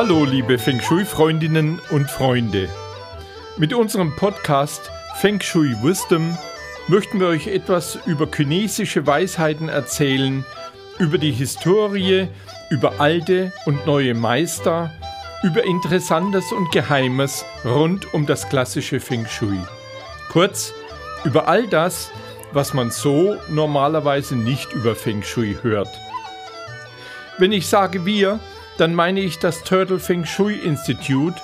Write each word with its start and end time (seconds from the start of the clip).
Hallo, 0.00 0.24
liebe 0.24 0.60
Feng 0.60 0.80
Shui-Freundinnen 0.80 1.80
und 1.90 2.08
Freunde. 2.08 2.68
Mit 3.56 3.74
unserem 3.74 4.14
Podcast 4.14 4.92
Feng 5.16 5.40
Shui 5.40 5.74
Wisdom 5.82 6.38
möchten 6.86 7.18
wir 7.18 7.26
euch 7.26 7.48
etwas 7.48 7.98
über 8.06 8.28
chinesische 8.32 9.08
Weisheiten 9.08 9.68
erzählen, 9.68 10.44
über 11.00 11.18
die 11.18 11.32
Historie, 11.32 12.28
über 12.70 13.00
alte 13.00 13.52
und 13.66 13.86
neue 13.86 14.14
Meister, 14.14 14.92
über 15.42 15.64
Interessantes 15.64 16.52
und 16.52 16.70
Geheimes 16.70 17.44
rund 17.64 18.14
um 18.14 18.24
das 18.24 18.48
klassische 18.48 19.00
Feng 19.00 19.26
Shui. 19.26 19.58
Kurz, 20.30 20.72
über 21.24 21.48
all 21.48 21.66
das, 21.66 22.12
was 22.52 22.72
man 22.72 22.92
so 22.92 23.36
normalerweise 23.48 24.36
nicht 24.36 24.72
über 24.74 24.94
Feng 24.94 25.24
Shui 25.24 25.58
hört. 25.60 25.90
Wenn 27.38 27.50
ich 27.50 27.66
sage 27.66 28.06
wir, 28.06 28.38
dann 28.78 28.94
meine 28.94 29.20
ich 29.20 29.40
das 29.40 29.64
Turtle 29.64 29.98
Feng 29.98 30.24
Shui 30.24 30.54
Institute, 30.54 31.40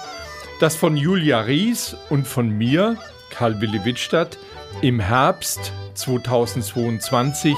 das 0.61 0.77
von 0.77 0.97
Julia 0.97 1.41
Ries 1.41 1.97
und 2.09 2.29
von 2.29 2.49
mir, 2.49 2.97
Karl 3.31 3.61
Willi 3.61 3.85
Wittstadt, 3.85 4.39
im 4.83 5.01
Herbst 5.01 5.73
2022 5.95 7.57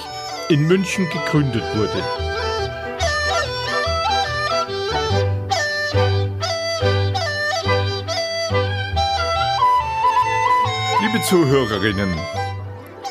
in 0.48 0.66
München 0.66 1.06
gegründet 1.10 1.62
wurde. 1.74 2.02
Liebe 11.02 11.22
Zuhörerinnen, 11.22 12.14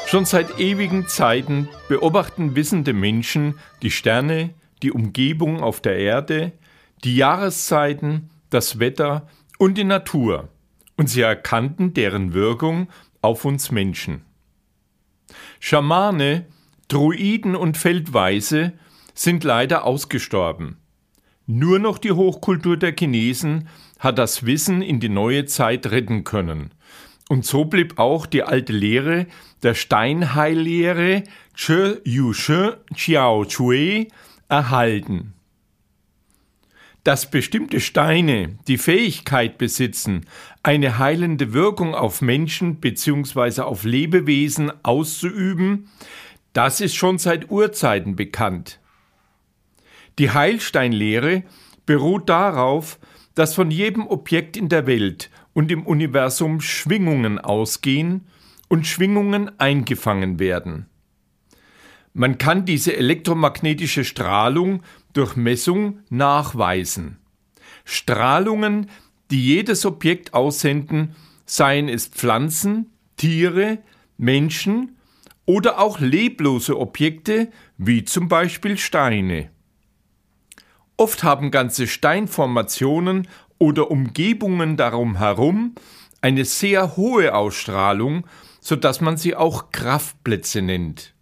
schon 0.08 0.26
seit 0.26 0.60
ewigen 0.60 1.08
Zeiten 1.08 1.70
beobachten 1.88 2.56
wissende 2.56 2.94
Menschen 2.94 3.60
die 3.84 3.92
Sterne, 3.92 4.50
die 4.82 4.92
Umgebung 4.92 5.62
auf 5.62 5.80
der 5.80 5.98
Erde, 5.98 6.52
die 7.04 7.16
Jahreszeiten, 7.16 8.30
das 8.50 8.80
Wetter 8.80 9.28
und 9.58 9.78
die 9.78 9.84
Natur, 9.84 10.50
und 10.98 11.10
sie 11.10 11.22
erkannten 11.22 11.94
deren 11.94 12.34
Wirkung 12.34 12.88
auf 13.22 13.46
uns 13.46 13.72
Menschen. 13.72 14.22
Schamane, 15.60 16.46
Druiden 16.88 17.56
und 17.56 17.78
Feldweise 17.78 18.74
sind 19.14 19.44
leider 19.44 19.86
ausgestorben. 19.86 20.78
Nur 21.48 21.80
noch 21.80 21.98
die 21.98 22.12
Hochkultur 22.12 22.78
der 22.78 22.94
Chinesen 22.98 23.68
hat 24.00 24.18
das 24.18 24.46
Wissen 24.46 24.82
in 24.82 25.00
die 25.00 25.10
neue 25.10 25.46
Zeit 25.46 25.88
retten 25.88 26.24
können. 26.24 26.72
Und 27.30 27.46
so 27.46 27.66
blieb 27.66 27.98
auch 27.98 28.26
die 28.26 28.44
alte 28.44 28.74
Lehre 28.74 29.28
der 29.64 29.74
Steinheillehre 29.74 31.24
Che 31.56 32.02
Yu 32.04 32.34
She 32.34 32.72
Chiao 32.94 33.46
Chui 33.46 34.10
erhalten. 34.48 35.35
Dass 37.06 37.30
bestimmte 37.30 37.82
Steine 37.82 38.58
die 38.68 38.80
Fähigkeit 38.80 39.60
besitzen, 39.60 40.26
eine 40.64 40.98
heilende 40.98 41.54
Wirkung 41.54 41.94
auf 41.94 42.24
Menschen 42.24 42.78
bzw. 42.78 43.62
auf 43.62 43.84
Lebewesen 43.84 44.72
auszuüben, 44.84 45.88
das 46.54 46.82
ist 46.82 46.96
schon 46.96 47.20
seit 47.20 47.52
Urzeiten 47.52 48.16
bekannt. 48.16 48.80
Die 50.18 50.32
Heilsteinlehre 50.32 51.44
beruht 51.86 52.28
darauf, 52.28 52.98
dass 53.36 53.54
von 53.54 53.70
jedem 53.70 54.08
Objekt 54.08 54.58
in 54.58 54.68
der 54.68 54.88
Welt 54.88 55.30
und 55.54 55.72
im 55.72 55.86
Universum 55.86 56.60
Schwingungen 56.60 57.38
ausgehen 57.38 58.26
und 58.68 58.88
Schwingungen 58.88 59.52
eingefangen 59.60 60.40
werden. 60.40 60.88
Man 62.14 62.40
kann 62.40 62.66
diese 62.66 62.96
elektromagnetische 62.98 64.06
Strahlung 64.06 64.82
durch 65.16 65.36
Messung 65.36 66.00
nachweisen. 66.10 67.18
Strahlungen, 67.84 68.90
die 69.32 69.44
jedes 69.44 69.86
Objekt 69.86 70.34
aussenden, 70.34 71.16
seien 71.46 71.90
es 71.90 72.08
Pflanzen, 72.08 72.92
Tiere, 73.18 73.80
Menschen 74.18 74.98
oder 75.46 75.80
auch 75.80 76.00
leblose 76.00 76.78
Objekte 76.78 77.50
wie 77.78 78.04
zum 78.04 78.28
Beispiel 78.28 78.78
Steine. 78.78 79.50
Oft 80.98 81.24
haben 81.24 81.52
ganze 81.52 81.88
Steinformationen 81.88 83.28
oder 83.58 83.92
Umgebungen 83.92 84.78
darum 84.78 85.18
herum 85.18 85.76
eine 86.22 86.46
sehr 86.46 86.98
hohe 86.98 87.36
Ausstrahlung, 87.36 88.26
so 88.60 88.76
dass 88.76 89.02
man 89.02 89.18
sie 89.18 89.36
auch 89.36 89.72
Kraftplätze 89.72 90.62
nennt. 90.62 91.15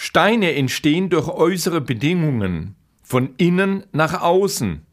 Steine 0.00 0.54
entstehen 0.54 1.10
durch 1.10 1.26
äußere 1.26 1.80
Bedingungen, 1.80 2.76
von 3.02 3.34
innen 3.36 3.84
nach 3.90 4.22
außen. 4.22 4.86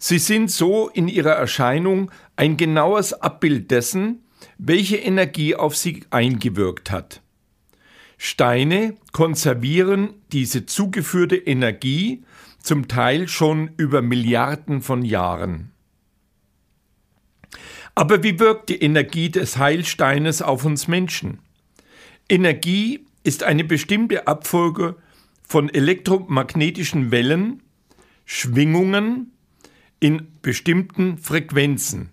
Sie 0.00 0.18
sind 0.18 0.50
so 0.50 0.88
in 0.88 1.06
ihrer 1.06 1.34
Erscheinung 1.34 2.10
ein 2.34 2.56
genaues 2.56 3.12
Abbild 3.12 3.70
dessen, 3.70 4.24
welche 4.58 4.96
Energie 4.96 5.54
auf 5.54 5.76
sie 5.76 6.02
eingewirkt 6.10 6.90
hat. 6.90 7.22
Steine 8.18 8.96
konservieren 9.12 10.14
diese 10.32 10.66
zugeführte 10.66 11.36
Energie 11.36 12.24
zum 12.58 12.88
Teil 12.88 13.28
schon 13.28 13.70
über 13.76 14.02
Milliarden 14.02 14.82
von 14.82 15.04
Jahren. 15.04 15.70
Aber 17.94 18.24
wie 18.24 18.40
wirkt 18.40 18.68
die 18.68 18.82
Energie 18.82 19.30
des 19.30 19.58
Heilsteines 19.58 20.42
auf 20.42 20.64
uns 20.64 20.88
Menschen? 20.88 21.38
Energie 22.28 23.06
ist 23.24 23.42
eine 23.42 23.64
bestimmte 23.64 24.28
Abfolge 24.28 24.96
von 25.42 25.68
elektromagnetischen 25.68 27.10
Wellen, 27.10 27.62
Schwingungen 28.24 29.32
in 29.98 30.28
bestimmten 30.42 31.18
Frequenzen. 31.18 32.10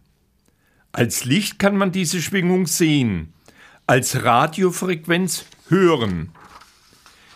Als 0.94 1.26
Licht 1.26 1.60
kann 1.60 1.78
man 1.78 1.92
diese 1.92 2.22
Schwingung 2.22 2.66
sehen, 2.66 3.34
als 3.88 4.24
Radiofrequenz 4.24 5.46
hören. 5.68 6.32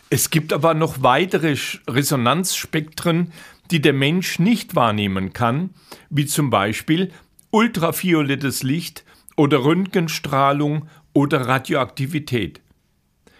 Es 0.09 0.29
gibt 0.29 0.53
aber 0.53 0.73
noch 0.73 1.01
weitere 1.03 1.55
Resonanzspektren, 1.87 3.31
die 3.71 3.81
der 3.81 3.93
Mensch 3.93 4.39
nicht 4.39 4.75
wahrnehmen 4.75 5.33
kann, 5.33 5.71
wie 6.09 6.25
zum 6.25 6.49
Beispiel 6.49 7.11
ultraviolettes 7.51 8.63
Licht 8.63 9.03
oder 9.35 9.63
Röntgenstrahlung 9.63 10.87
oder 11.13 11.47
Radioaktivität. 11.47 12.61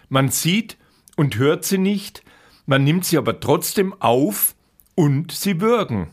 Man 0.08 0.28
sieht 0.28 0.76
und 1.16 1.36
hört 1.36 1.64
sie 1.64 1.78
nicht, 1.78 2.22
man 2.66 2.84
nimmt 2.84 3.04
sie 3.04 3.18
aber 3.18 3.40
trotzdem 3.40 3.94
auf 4.00 4.54
und 4.94 5.32
sie 5.32 5.60
wirken. 5.60 6.08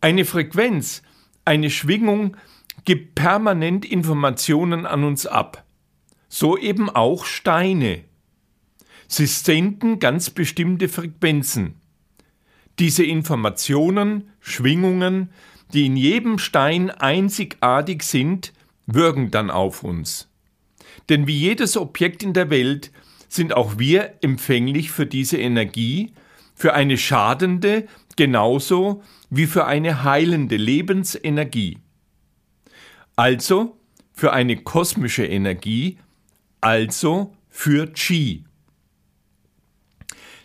Eine 0.00 0.24
Frequenz, 0.24 1.02
eine 1.44 1.70
Schwingung 1.70 2.36
gibt 2.84 3.14
permanent 3.14 3.84
Informationen 3.84 4.86
an 4.86 5.04
uns 5.04 5.26
ab. 5.26 5.64
So 6.28 6.56
eben 6.56 6.90
auch 6.90 7.24
Steine. 7.24 8.04
Sie 9.06 9.26
senden 9.26 9.98
ganz 9.98 10.30
bestimmte 10.30 10.88
Frequenzen. 10.88 11.74
Diese 12.78 13.04
Informationen, 13.04 14.30
Schwingungen, 14.40 15.28
die 15.72 15.86
in 15.86 15.96
jedem 15.96 16.38
Stein 16.38 16.90
einzigartig 16.90 18.02
sind, 18.02 18.52
wirken 18.86 19.30
dann 19.30 19.50
auf 19.50 19.84
uns. 19.84 20.31
Denn 21.08 21.26
wie 21.26 21.36
jedes 21.36 21.76
Objekt 21.76 22.22
in 22.22 22.32
der 22.32 22.50
Welt 22.50 22.90
sind 23.28 23.54
auch 23.54 23.78
wir 23.78 24.14
empfänglich 24.20 24.90
für 24.90 25.06
diese 25.06 25.38
Energie, 25.38 26.12
für 26.54 26.74
eine 26.74 26.98
schadende 26.98 27.86
genauso 28.16 29.02
wie 29.30 29.46
für 29.46 29.64
eine 29.66 30.04
heilende 30.04 30.56
Lebensenergie. 30.56 31.78
Also 33.16 33.78
für 34.12 34.32
eine 34.32 34.56
kosmische 34.56 35.24
Energie, 35.24 35.98
also 36.60 37.34
für 37.48 37.86
Qi. 37.92 38.44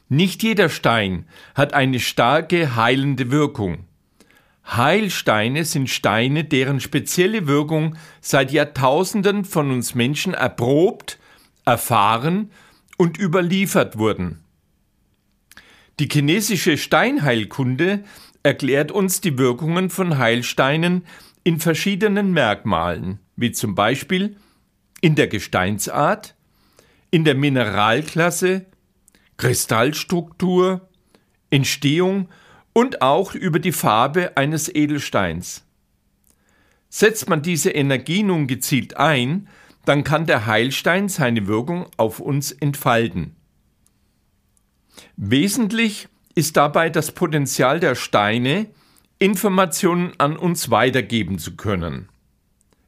Nicht 0.10 0.42
jeder 0.42 0.70
Stein 0.70 1.28
hat 1.54 1.74
eine 1.74 2.00
starke 2.00 2.76
heilende 2.76 3.30
Wirkung. 3.30 3.87
Heilsteine 4.68 5.64
sind 5.64 5.90
Steine, 5.90 6.44
deren 6.44 6.80
spezielle 6.80 7.48
Wirkung 7.48 7.96
seit 8.20 8.52
Jahrtausenden 8.52 9.46
von 9.46 9.72
uns 9.72 9.96
Menschen 9.96 10.34
erprobt, 10.34 11.20
erfahren 11.66 12.52
und 12.98 13.18
überliefert 13.18 13.98
wurden. 13.98 14.44
Die 16.00 16.10
chinesische 16.12 16.78
Steinheilkunde 16.78 18.04
erklärt 18.44 18.92
uns 18.92 19.22
die 19.22 19.38
Wirkungen 19.38 19.90
von 19.90 20.18
Heilsteinen 20.18 21.06
in 21.44 21.60
verschiedenen 21.60 22.34
Merkmalen, 22.34 23.20
wie 23.36 23.52
zum 23.52 23.74
Beispiel 23.74 24.36
in 25.02 25.16
der 25.16 25.28
Gesteinsart, 25.28 26.36
in 27.10 27.24
der 27.24 27.36
Mineralklasse, 27.36 28.66
Kristallstruktur, 29.38 30.90
Entstehung 31.50 32.28
und 32.78 33.02
auch 33.02 33.34
über 33.34 33.58
die 33.58 33.72
Farbe 33.72 34.38
eines 34.38 34.70
Edelsteins. 34.70 35.66
Setzt 36.90 37.28
man 37.28 37.42
diese 37.42 37.72
Energie 37.72 38.22
nun 38.22 38.46
gezielt 38.46 38.98
ein, 38.98 39.48
dann 39.86 40.04
kann 40.04 40.28
der 40.28 40.46
Heilstein 40.46 41.10
seine 41.10 41.48
Wirkung 41.48 41.88
auf 41.98 42.20
uns 42.20 42.52
entfalten. 42.52 43.36
Wesentlich 45.16 46.08
ist 46.36 46.56
dabei 46.56 46.92
das 46.92 47.14
Potenzial 47.14 47.80
der 47.80 47.96
Steine, 47.96 48.68
Informationen 49.18 50.14
an 50.20 50.38
uns 50.38 50.70
weitergeben 50.70 51.40
zu 51.40 51.56
können. 51.56 52.10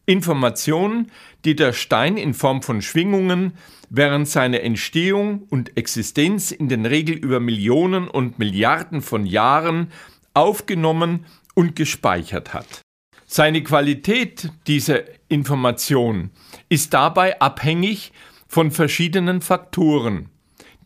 Informationen, 0.10 1.12
die 1.46 1.56
der 1.56 1.72
Stein 1.72 2.18
in 2.18 2.34
Form 2.34 2.64
von 2.64 2.82
Schwingungen 2.82 3.54
während 3.92 4.28
seiner 4.28 4.62
Entstehung 4.62 5.44
und 5.50 5.78
Existenz 5.78 6.50
in 6.50 6.68
den 6.68 6.88
Regel 6.88 7.16
über 7.16 7.40
Millionen 7.40 8.08
und 8.08 8.40
Milliarden 8.40 9.04
von 9.04 9.28
Jahren 9.28 9.92
aufgenommen 10.34 11.28
und 11.54 11.76
gespeichert 11.76 12.56
hat. 12.56 12.82
Seine 13.28 13.62
Qualität 13.62 14.52
dieser 14.66 15.04
Information 15.28 16.32
ist 16.70 16.96
dabei 16.96 17.40
abhängig 17.40 18.12
von 18.48 18.72
verschiedenen 18.72 19.42
Faktoren, 19.42 20.30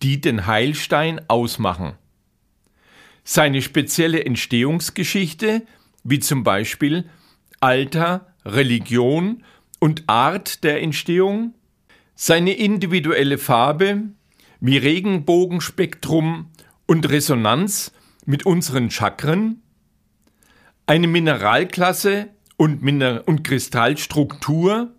die 0.02 0.20
den 0.20 0.48
Heilstein 0.48 1.22
ausmachen. 1.30 1.94
Seine 3.24 3.62
spezielle 3.62 4.26
Entstehungsgeschichte, 4.26 5.66
wie 6.04 6.20
zum 6.20 6.44
Beispiel 6.44 7.10
Alter, 7.62 8.33
Religion 8.46 9.44
und 9.80 10.04
Art 10.08 10.64
der 10.64 10.82
Entstehung, 10.82 11.54
seine 12.16 12.54
individuelle 12.54 13.38
Farbe, 13.38 14.04
wie 14.60 14.78
Regenbogenspektrum 14.78 16.50
und 16.86 17.10
Resonanz 17.10 17.92
mit 18.26 18.46
unseren 18.46 18.92
Chakren, 18.92 19.62
eine 20.86 21.08
Mineralklasse 21.08 22.30
und, 22.58 22.82
Miner 22.82 23.24
und 23.26 23.44
Kristallstruktur, 23.44 24.94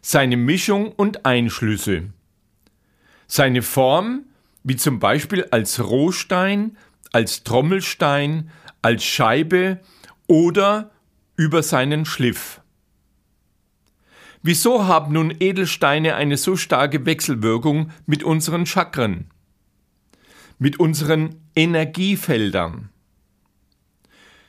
seine 0.00 0.36
Mischung 0.36 0.92
und 0.92 1.26
Einschlüsse, 1.26 2.10
seine 3.26 3.62
Form, 3.62 4.24
wie 4.64 4.76
zum 4.76 4.98
Beispiel 4.98 5.46
als 5.50 5.80
Rohstein, 5.80 6.76
als 7.12 7.44
Trommelstein, 7.44 8.50
als 8.82 9.04
Scheibe 9.04 9.80
oder 10.26 10.90
über 11.40 11.62
seinen 11.62 12.04
Schliff. 12.04 12.60
Wieso 14.42 14.84
haben 14.86 15.14
nun 15.14 15.34
Edelsteine 15.40 16.14
eine 16.14 16.36
so 16.36 16.54
starke 16.54 17.06
Wechselwirkung 17.06 17.92
mit 18.04 18.22
unseren 18.22 18.66
Chakren, 18.66 19.30
mit 20.58 20.78
unseren 20.78 21.36
Energiefeldern? 21.56 22.90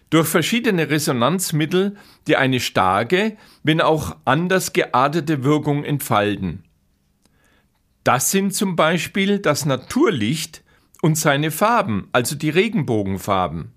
Durch 0.09 0.27
verschiedene 0.27 0.89
Resonanzmittel, 0.89 1.95
die 2.27 2.35
eine 2.35 2.59
starke, 2.59 3.37
wenn 3.63 3.79
auch 3.79 4.17
anders 4.25 4.73
geartete 4.73 5.45
Wirkung 5.45 5.85
entfalten. 5.85 6.65
Das 8.03 8.31
sind 8.31 8.53
zum 8.53 8.75
Beispiel 8.75 9.39
das 9.39 9.65
Naturlicht 9.65 10.61
und 11.01 11.17
seine 11.17 11.51
Farben, 11.51 12.09
also 12.11 12.35
die 12.35 12.49
Regenbogenfarben. 12.49 13.71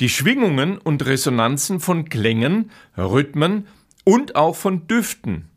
Die 0.00 0.08
Schwingungen 0.08 0.78
und 0.78 1.04
Resonanzen 1.06 1.80
von 1.80 2.08
Klängen, 2.08 2.70
Rhythmen 2.96 3.66
und 4.04 4.36
auch 4.36 4.54
von 4.54 4.86
Düften. 4.86 5.48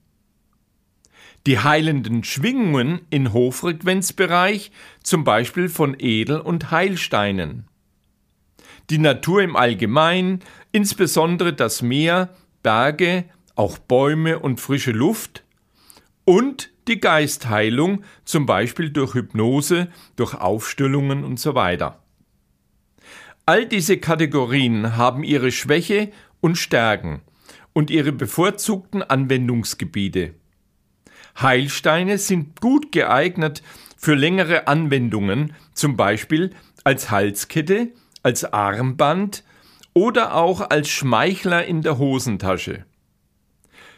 Die 1.46 1.60
heilenden 1.60 2.24
Schwingungen 2.24 3.02
in 3.12 3.34
Hochfrequenzbereich, 3.34 4.72
zum 5.04 5.24
Beispiel 5.24 5.70
von 5.70 5.96
Edel- 6.00 6.40
und 6.40 6.72
Heilsteinen. 6.72 7.68
Die 8.90 8.98
Natur 8.98 9.44
im 9.44 9.56
Allgemeinen, 9.56 10.40
insbesondere 10.72 11.54
das 11.54 11.84
Meer, 11.84 12.30
Berge, 12.64 13.26
auch 13.56 13.78
Bäume 13.78 14.40
und 14.40 14.60
frische 14.60 14.92
Luft 14.92 15.44
und 16.26 16.72
die 16.88 17.00
Geistheilung, 17.00 18.04
zum 18.26 18.48
Beispiel 18.48 18.90
durch 18.90 19.14
Hypnose, 19.14 19.90
durch 20.16 20.34
Aufstellungen 20.34 21.24
und 21.24 21.40
so 21.40 21.54
weiter. 21.54 22.01
All 23.52 23.66
diese 23.66 23.98
Kategorien 23.98 24.96
haben 24.96 25.26
ihre 25.26 25.52
Schwäche 25.52 26.10
und 26.40 26.58
Stärken 26.58 27.20
und 27.74 27.90
ihre 27.90 28.14
bevorzugten 28.14 29.04
Anwendungsgebiete. 29.04 30.36
Heilsteine 31.38 32.18
sind 32.18 32.62
gut 32.62 32.94
geeignet 32.94 33.62
für 33.98 34.16
längere 34.16 34.70
Anwendungen, 34.70 35.54
zum 35.74 35.98
Beispiel 35.98 36.52
als 36.86 37.12
Halskette, 37.12 37.90
als 38.24 38.46
Armband 38.46 39.44
oder 39.94 40.36
auch 40.36 40.70
als 40.70 40.88
Schmeichler 40.88 41.66
in 41.66 41.82
der 41.82 41.98
Hosentasche. 41.98 42.86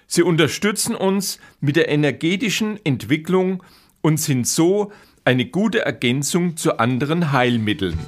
Sie 0.08 0.24
unterstützen 0.24 0.96
uns 0.96 1.38
mit 1.60 1.76
der 1.76 1.90
energetischen 1.90 2.84
Entwicklung 2.84 3.62
und 4.02 4.20
sind 4.20 4.48
so 4.48 4.92
eine 5.26 5.46
gute 5.46 5.86
Ergänzung 5.86 6.58
zu 6.58 6.80
anderen 6.80 7.32
Heilmitteln. 7.32 8.00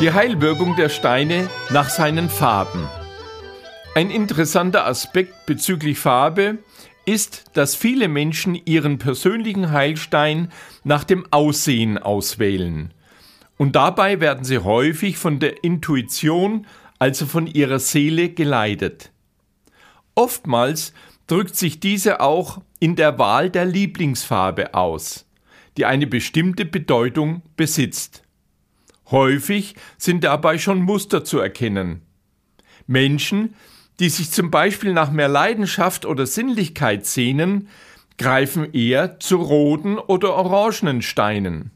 Die 0.00 0.12
Heilwirkung 0.12 0.76
der 0.76 0.90
Steine 0.90 1.50
nach 1.70 1.88
seinen 1.88 2.28
Farben. 2.28 2.88
Ein 3.96 4.10
interessanter 4.10 4.86
Aspekt 4.86 5.44
bezüglich 5.44 5.98
Farbe 5.98 6.58
ist, 7.04 7.46
dass 7.54 7.74
viele 7.74 8.06
Menschen 8.06 8.54
ihren 8.54 8.98
persönlichen 8.98 9.72
Heilstein 9.72 10.52
nach 10.84 11.02
dem 11.02 11.26
Aussehen 11.32 11.98
auswählen. 11.98 12.94
Und 13.56 13.74
dabei 13.74 14.20
werden 14.20 14.44
sie 14.44 14.58
häufig 14.58 15.18
von 15.18 15.40
der 15.40 15.64
Intuition, 15.64 16.68
also 17.00 17.26
von 17.26 17.48
ihrer 17.48 17.80
Seele, 17.80 18.28
geleitet. 18.28 19.10
Oftmals 20.14 20.92
drückt 21.26 21.56
sich 21.56 21.80
diese 21.80 22.20
auch 22.20 22.60
in 22.78 22.94
der 22.94 23.18
Wahl 23.18 23.50
der 23.50 23.64
Lieblingsfarbe 23.64 24.74
aus, 24.74 25.26
die 25.76 25.86
eine 25.86 26.06
bestimmte 26.06 26.64
Bedeutung 26.64 27.42
besitzt. 27.56 28.22
Häufig 29.10 29.74
sind 29.96 30.24
dabei 30.24 30.58
schon 30.58 30.82
Muster 30.82 31.24
zu 31.24 31.38
erkennen. 31.38 32.02
Menschen, 32.86 33.54
die 34.00 34.10
sich 34.10 34.30
zum 34.30 34.50
Beispiel 34.50 34.92
nach 34.92 35.10
mehr 35.10 35.28
Leidenschaft 35.28 36.04
oder 36.04 36.26
Sinnlichkeit 36.26 37.06
sehnen, 37.06 37.68
greifen 38.16 38.72
eher 38.72 39.18
zu 39.20 39.36
roten 39.36 39.98
oder 39.98 40.34
orangenen 40.34 41.02
Steinen. 41.02 41.70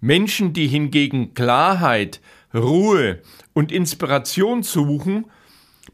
Menschen, 0.00 0.52
die 0.52 0.66
hingegen 0.66 1.32
Klarheit, 1.34 2.20
Ruhe 2.52 3.22
und 3.52 3.72
Inspiration 3.72 4.62
suchen, 4.62 5.26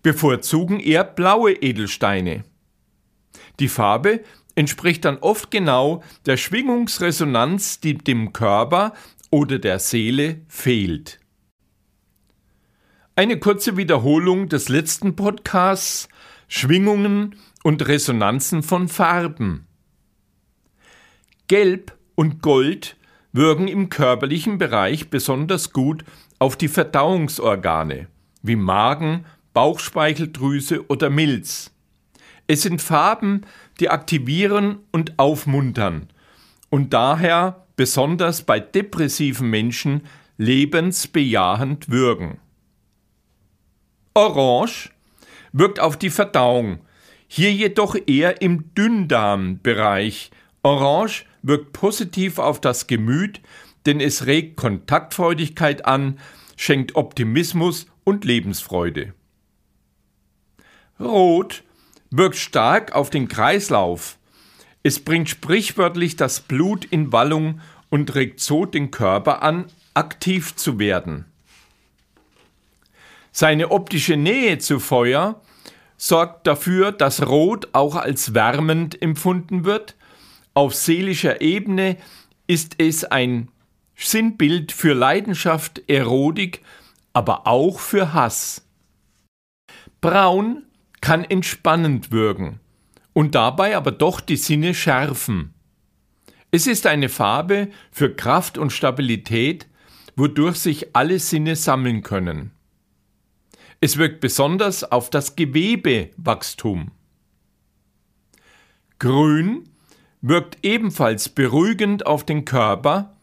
bevorzugen 0.03 0.81
eher 0.81 1.05
blaue 1.05 1.53
Edelsteine. 1.53 2.45
Die 3.61 3.69
Farbe 3.69 4.23
entspricht 4.55 5.05
dann 5.05 5.19
oft 5.19 5.51
genau 5.51 6.03
der 6.27 6.37
Schwingungsresonanz, 6.37 7.81
die 7.81 7.95
dem 7.95 8.33
Körper 8.33 8.93
oder 9.31 9.59
der 9.59 9.79
Seele 9.79 10.43
fehlt. 10.49 11.21
Eine 13.17 13.39
kurze 13.39 13.77
Wiederholung 13.77 14.49
des 14.49 14.69
letzten 14.69 15.17
Podcasts 15.17 16.09
Schwingungen 16.47 17.37
und 17.63 17.87
Resonanzen 17.87 18.63
von 18.63 18.89
Farben. 18.89 19.67
Gelb 21.47 21.97
und 22.15 22.43
Gold 22.43 22.97
wirken 23.33 23.69
im 23.69 23.91
körperlichen 23.91 24.59
Bereich 24.59 25.11
besonders 25.11 25.73
gut 25.73 26.05
auf 26.39 26.57
die 26.57 26.69
Verdauungsorgane 26.69 28.09
wie 28.43 28.57
Magen, 28.57 29.27
Bauchspeicheldrüse 29.53 30.87
oder 30.89 31.11
Milz. 31.11 31.73
Es 32.47 32.63
sind 32.63 32.81
Farben, 32.81 33.43
die 33.81 33.91
aktivieren 33.91 34.79
und 34.91 35.19
aufmuntern 35.19 36.09
und 36.71 36.95
daher 36.95 37.67
besonders 37.79 38.43
bei 38.43 38.59
depressiven 38.59 39.49
Menschen 39.49 40.03
lebensbejahend 40.37 41.89
wirken. 41.89 42.39
Orange 44.15 44.91
wirkt 45.53 45.79
auf 45.79 45.97
die 45.97 46.11
Verdauung, 46.11 46.81
hier 47.29 47.53
jedoch 47.53 47.97
eher 48.07 48.43
im 48.43 48.75
Dünndarmbereich. 48.75 50.33
Orange 50.63 51.25
wirkt 51.43 51.73
positiv 51.73 52.41
auf 52.41 52.61
das 52.61 52.89
Gemüt, 52.89 53.41
denn 53.87 54.01
es 54.01 54.27
regt 54.27 54.57
Kontaktfreudigkeit 54.57 55.87
an, 55.87 56.19
schenkt 56.57 56.97
Optimismus 56.97 57.87
und 58.03 58.25
Lebensfreude. 58.25 59.15
Rot 60.99 61.63
wirkt 62.11 62.37
stark 62.37 62.93
auf 62.93 63.11
den 63.11 63.29
Kreislauf, 63.29 64.18
es 64.89 65.01
bringt 65.01 65.29
sprichwörtlich 65.29 66.17
das 66.17 66.41
Blut 66.41 66.87
in 66.87 67.13
Wallung 67.13 67.61
und 67.91 68.15
regt 68.15 68.41
so 68.41 68.65
den 68.65 68.91
Körper 68.91 69.43
an, 69.43 69.67
aktiv 69.93 70.57
zu 70.57 70.79
werden. 70.79 71.27
Seine 73.31 73.71
optische 73.71 74.17
Nähe 74.17 74.57
zu 74.57 74.81
Feuer 74.81 75.43
sorgt 75.99 76.47
dafür, 76.47 76.91
dass 76.91 77.27
Rot 77.27 77.69
auch 77.73 77.97
als 77.97 78.33
wärmend 78.33 79.03
empfunden 79.03 79.67
wird. 79.67 79.95
Auf 80.55 80.75
seelischer 80.75 81.43
Ebene 81.43 81.99
ist 82.47 82.77
es 82.79 83.05
ein 83.05 83.49
Sinnbild 83.95 84.73
für 84.73 84.95
Leidenschaft, 84.95 85.83
Erotik, 85.87 86.63
aber 87.13 87.47
auch 87.47 87.79
für 87.79 88.15
Hass. 88.15 88.65
Braun 90.01 90.65
kann 91.03 91.25
entspannend 91.25 92.11
wirken 92.11 92.61
und 93.13 93.35
dabei 93.35 93.77
aber 93.77 93.93
doch 93.93 94.21
die 94.21 94.37
Sinne 94.37 94.75
schärfen. 94.75 95.55
Es 96.51 96.67
ist 96.67 96.87
eine 96.87 97.09
Farbe 97.09 97.69
für 97.91 98.15
Kraft 98.15 98.57
und 98.59 98.73
Stabilität, 98.73 99.67
wodurch 100.17 100.57
sich 100.57 100.97
alle 100.97 101.19
Sinne 101.19 101.57
sammeln 101.57 102.03
können. 102.03 102.53
Es 103.81 103.97
wirkt 103.97 104.21
besonders 104.21 104.83
auf 104.83 105.11
das 105.11 105.37
Gewebewachstum. 105.37 106.91
Grün 108.99 109.69
wirkt 110.21 110.59
ebenfalls 110.65 111.29
beruhigend 111.29 112.07
auf 112.07 112.25
den 112.25 112.45
Körper. 112.45 113.15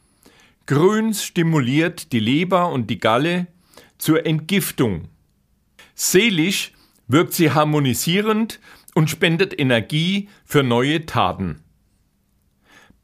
Grün 0.65 1.13
stimuliert 1.13 2.13
die 2.13 2.20
Leber 2.20 2.72
und 2.72 2.89
die 2.89 3.00
Galle 3.00 3.48
zur 3.98 4.25
Entgiftung. 4.25 5.10
Seelisch 5.94 6.72
wirkt 7.08 7.34
sie 7.34 7.51
harmonisierend 7.51 8.60
und 8.95 9.09
spendet 9.11 9.59
Energie 9.59 10.29
für 10.45 10.63
neue 10.63 11.05
Taten. 11.05 11.61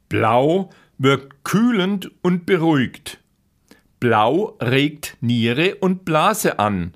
Blau 0.10 0.72
wirkt 0.98 1.44
kühlend 1.44 2.12
und 2.24 2.48
beruhigt. 2.48 3.20
Blau 4.00 4.58
regt 4.60 5.18
Niere 5.22 5.76
und 5.76 6.06
Blase 6.06 6.58
an 6.58 6.94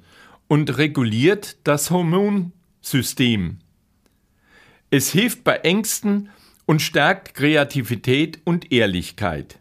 und 0.47 0.77
reguliert 0.77 1.57
das 1.63 1.91
Hormonsystem. 1.91 3.59
Es 4.89 5.11
hilft 5.11 5.43
bei 5.43 5.57
Ängsten 5.57 6.29
und 6.65 6.81
stärkt 6.81 7.35
Kreativität 7.35 8.39
und 8.43 8.71
Ehrlichkeit. 8.71 9.59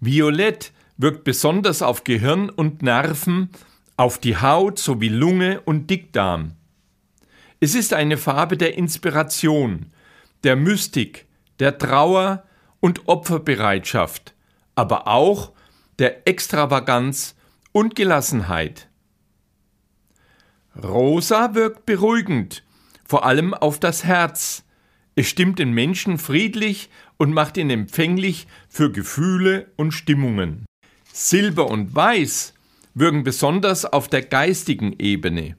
Violett 0.00 0.72
wirkt 0.96 1.24
besonders 1.24 1.82
auf 1.82 2.04
Gehirn 2.04 2.50
und 2.50 2.82
Nerven, 2.82 3.50
auf 3.96 4.18
die 4.18 4.36
Haut 4.36 4.78
sowie 4.78 5.08
Lunge 5.08 5.60
und 5.62 5.90
Dickdarm. 5.90 6.52
Es 7.64 7.74
ist 7.74 7.94
eine 7.94 8.18
Farbe 8.18 8.58
der 8.58 8.76
Inspiration, 8.76 9.86
der 10.42 10.54
Mystik, 10.54 11.24
der 11.60 11.78
Trauer 11.78 12.44
und 12.80 13.08
Opferbereitschaft, 13.08 14.34
aber 14.74 15.08
auch 15.08 15.52
der 15.98 16.28
Extravaganz 16.28 17.34
und 17.72 17.94
Gelassenheit. 17.96 18.90
Rosa 20.76 21.54
wirkt 21.54 21.86
beruhigend, 21.86 22.64
vor 23.02 23.24
allem 23.24 23.54
auf 23.54 23.80
das 23.80 24.04
Herz. 24.04 24.64
Es 25.14 25.30
stimmt 25.30 25.58
den 25.58 25.72
Menschen 25.72 26.18
friedlich 26.18 26.90
und 27.16 27.32
macht 27.32 27.56
ihn 27.56 27.70
empfänglich 27.70 28.46
für 28.68 28.92
Gefühle 28.92 29.72
und 29.76 29.92
Stimmungen. 29.92 30.66
Silber 31.10 31.70
und 31.70 31.94
Weiß 31.94 32.52
wirken 32.92 33.24
besonders 33.24 33.86
auf 33.86 34.08
der 34.08 34.20
geistigen 34.20 34.94
Ebene. 34.98 35.56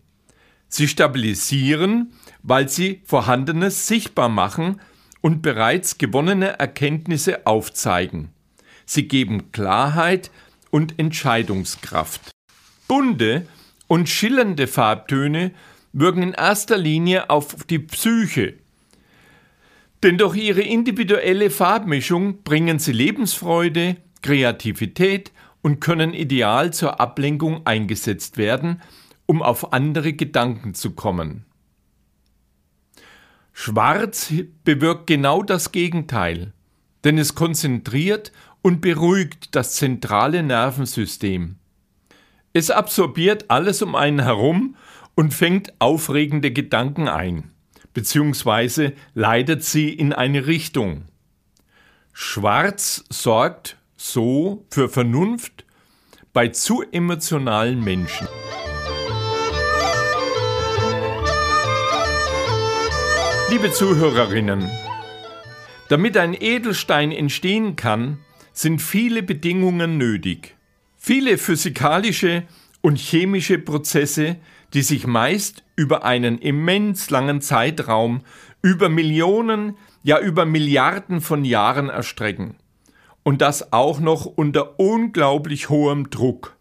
Sie 0.75 0.89
stabilisieren, 0.89 2.12
weil 2.44 2.67
sie 2.67 3.00
Vorhandenes 3.05 3.88
sichtbar 3.88 4.27
machen 4.27 4.82
und 5.22 5.41
bereits 5.41 5.98
gewonnene 5.98 6.60
Erkenntnisse 6.60 7.48
aufzeigen. 7.48 8.34
Sie 8.86 9.08
geben 9.08 9.53
Klarheit 9.53 10.32
und 10.72 11.00
Entscheidungskraft. 11.00 12.29
Bunte 12.89 13.48
und 13.88 14.10
schillernde 14.10 14.67
Farbtöne 14.67 15.51
wirken 15.94 16.24
in 16.24 16.34
erster 16.34 16.75
Linie 16.75 17.29
auf 17.29 17.63
die 17.70 17.79
Psyche. 17.79 18.55
Denn 20.03 20.17
durch 20.17 20.36
ihre 20.36 20.62
individuelle 20.62 21.51
Farbmischung 21.51 22.44
bringen 22.44 22.79
sie 22.79 22.91
Lebensfreude, 22.91 23.96
Kreativität 24.22 25.32
und 25.62 25.79
können 25.79 26.13
ideal 26.13 26.74
zur 26.74 27.00
Ablenkung 27.00 27.65
eingesetzt 27.65 28.36
werden, 28.36 28.82
um 29.25 29.41
auf 29.41 29.74
andere 29.74 30.13
Gedanken 30.13 30.74
zu 30.74 30.91
kommen. 30.91 31.46
Schwarz 33.53 34.34
bewirkt 34.63 35.08
genau 35.08 35.41
das 35.41 35.72
Gegenteil, 35.72 36.51
denn 37.03 37.17
es 37.17 37.36
konzentriert 37.36 38.32
und 38.62 38.82
beruhigt 38.82 39.55
das 39.55 39.75
zentrale 39.75 40.44
Nervensystem. 40.44 41.55
Es 42.51 42.70
absorbiert 42.70 43.50
alles 43.50 43.82
um 43.82 43.96
einen 43.96 44.22
herum 44.22 44.75
und 45.15 45.34
fängt 45.34 45.74
aufregende 45.79 46.51
Gedanken 46.51 47.08
ein, 47.08 47.51
beziehungsweise 47.94 48.94
leitet 49.13 49.63
sie 49.63 49.89
in 49.89 50.13
eine 50.13 50.48
Richtung. 50.48 51.05
Schwarz 52.12 53.03
sorgt 53.10 53.77
so 53.98 54.65
für 54.70 54.89
Vernunft 54.89 55.65
bei 56.34 56.50
zu 56.50 56.82
emotionalen 56.91 57.84
Menschen. 57.84 58.27
Liebe 63.48 63.72
Zuhörerinnen, 63.72 64.72
damit 65.88 66.18
ein 66.18 66.34
Edelstein 66.34 67.12
entstehen 67.12 67.75
kann, 67.75 68.18
sind 68.54 68.82
viele 68.82 69.22
Bedingungen 69.22 70.00
nötig. 70.00 70.56
Viele 70.98 71.38
physikalische 71.38 72.44
und 72.82 72.98
chemische 72.98 73.60
Prozesse, 73.60 74.38
die 74.74 74.82
sich 74.82 75.06
meist 75.06 75.64
über 75.75 76.04
einen 76.04 76.40
immens 76.40 77.12
langen 77.12 77.40
Zeitraum, 77.40 78.22
über 78.64 78.90
Millionen, 78.90 79.78
ja 80.02 80.20
über 80.20 80.46
Milliarden 80.46 81.22
von 81.22 81.46
Jahren 81.46 81.90
erstrecken. 81.90 82.56
Und 83.22 83.44
das 83.44 83.72
auch 83.72 84.00
noch 84.00 84.25
unter 84.25 84.80
unglaublich 84.80 85.70
hohem 85.70 86.10
Druck. 86.10 86.58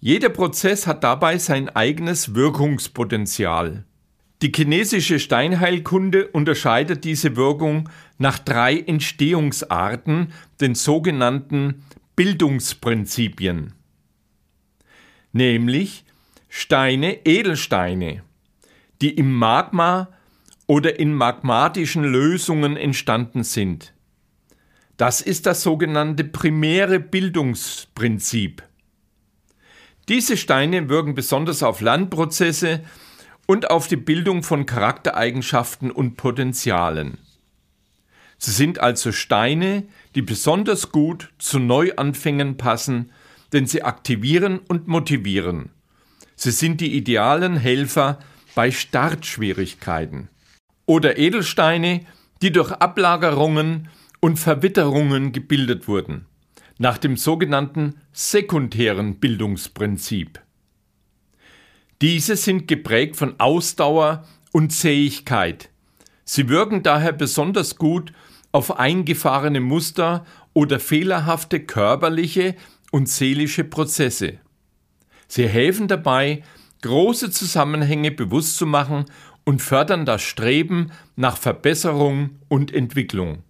Jeder 0.00 0.30
Prozess 0.30 0.86
hat 0.86 1.04
dabei 1.04 1.36
sein 1.36 1.68
eigenes 1.68 2.34
Wirkungspotenzial. 2.34 3.84
Die 4.40 4.52
chinesische 4.54 5.18
Steinheilkunde 5.18 6.28
unterscheidet 6.28 7.04
diese 7.04 7.34
Wirkung 7.34 7.88
nach 8.18 8.38
drei 8.38 8.78
Entstehungsarten, 8.78 10.32
den 10.60 10.76
sogenannten 10.76 11.82
Bildungsprinzipien, 12.14 13.72
nämlich 15.32 16.04
Steine, 16.48 17.26
Edelsteine, 17.26 18.22
die 19.02 19.10
im 19.10 19.34
Magma 19.34 20.08
oder 20.66 21.00
in 21.00 21.14
magmatischen 21.14 22.04
Lösungen 22.04 22.76
entstanden 22.76 23.42
sind. 23.42 23.92
Das 24.96 25.20
ist 25.20 25.46
das 25.46 25.62
sogenannte 25.62 26.24
primäre 26.24 27.00
Bildungsprinzip. 27.00 28.62
Diese 30.08 30.36
Steine 30.36 30.88
wirken 30.88 31.14
besonders 31.14 31.62
auf 31.62 31.80
Lernprozesse 31.80 32.82
und 33.48 33.70
auf 33.70 33.88
die 33.88 33.96
Bildung 33.96 34.42
von 34.42 34.66
Charaktereigenschaften 34.66 35.90
und 35.90 36.18
Potenzialen. 36.18 37.16
Sie 38.36 38.50
sind 38.50 38.78
also 38.78 39.10
Steine, 39.10 39.84
die 40.14 40.20
besonders 40.20 40.92
gut 40.92 41.30
zu 41.38 41.58
Neuanfängen 41.58 42.58
passen, 42.58 43.10
denn 43.54 43.66
sie 43.66 43.82
aktivieren 43.82 44.58
und 44.68 44.86
motivieren. 44.86 45.70
Sie 46.36 46.50
sind 46.50 46.82
die 46.82 46.94
idealen 46.94 47.56
Helfer 47.56 48.18
bei 48.54 48.70
Startschwierigkeiten. 48.70 50.28
Oder 50.84 51.16
Edelsteine, 51.16 52.02
die 52.42 52.52
durch 52.52 52.70
Ablagerungen 52.72 53.88
und 54.20 54.38
Verwitterungen 54.38 55.32
gebildet 55.32 55.88
wurden, 55.88 56.26
nach 56.76 56.98
dem 56.98 57.16
sogenannten 57.16 57.94
sekundären 58.12 59.18
Bildungsprinzip. 59.18 60.38
Diese 62.00 62.36
sind 62.36 62.68
geprägt 62.68 63.16
von 63.16 63.40
Ausdauer 63.40 64.24
und 64.52 64.70
Zähigkeit. 64.72 65.70
Sie 66.24 66.48
wirken 66.48 66.82
daher 66.82 67.12
besonders 67.12 67.76
gut 67.76 68.12
auf 68.52 68.78
eingefahrene 68.78 69.60
Muster 69.60 70.24
oder 70.52 70.78
fehlerhafte 70.78 71.60
körperliche 71.60 72.54
und 72.92 73.08
seelische 73.08 73.64
Prozesse. 73.64 74.38
Sie 75.26 75.48
helfen 75.48 75.88
dabei, 75.88 76.42
große 76.82 77.30
Zusammenhänge 77.30 78.12
bewusst 78.12 78.56
zu 78.56 78.66
machen 78.66 79.06
und 79.44 79.60
fördern 79.60 80.06
das 80.06 80.22
Streben 80.22 80.92
nach 81.16 81.36
Verbesserung 81.36 82.30
und 82.48 82.72
Entwicklung. 82.72 83.42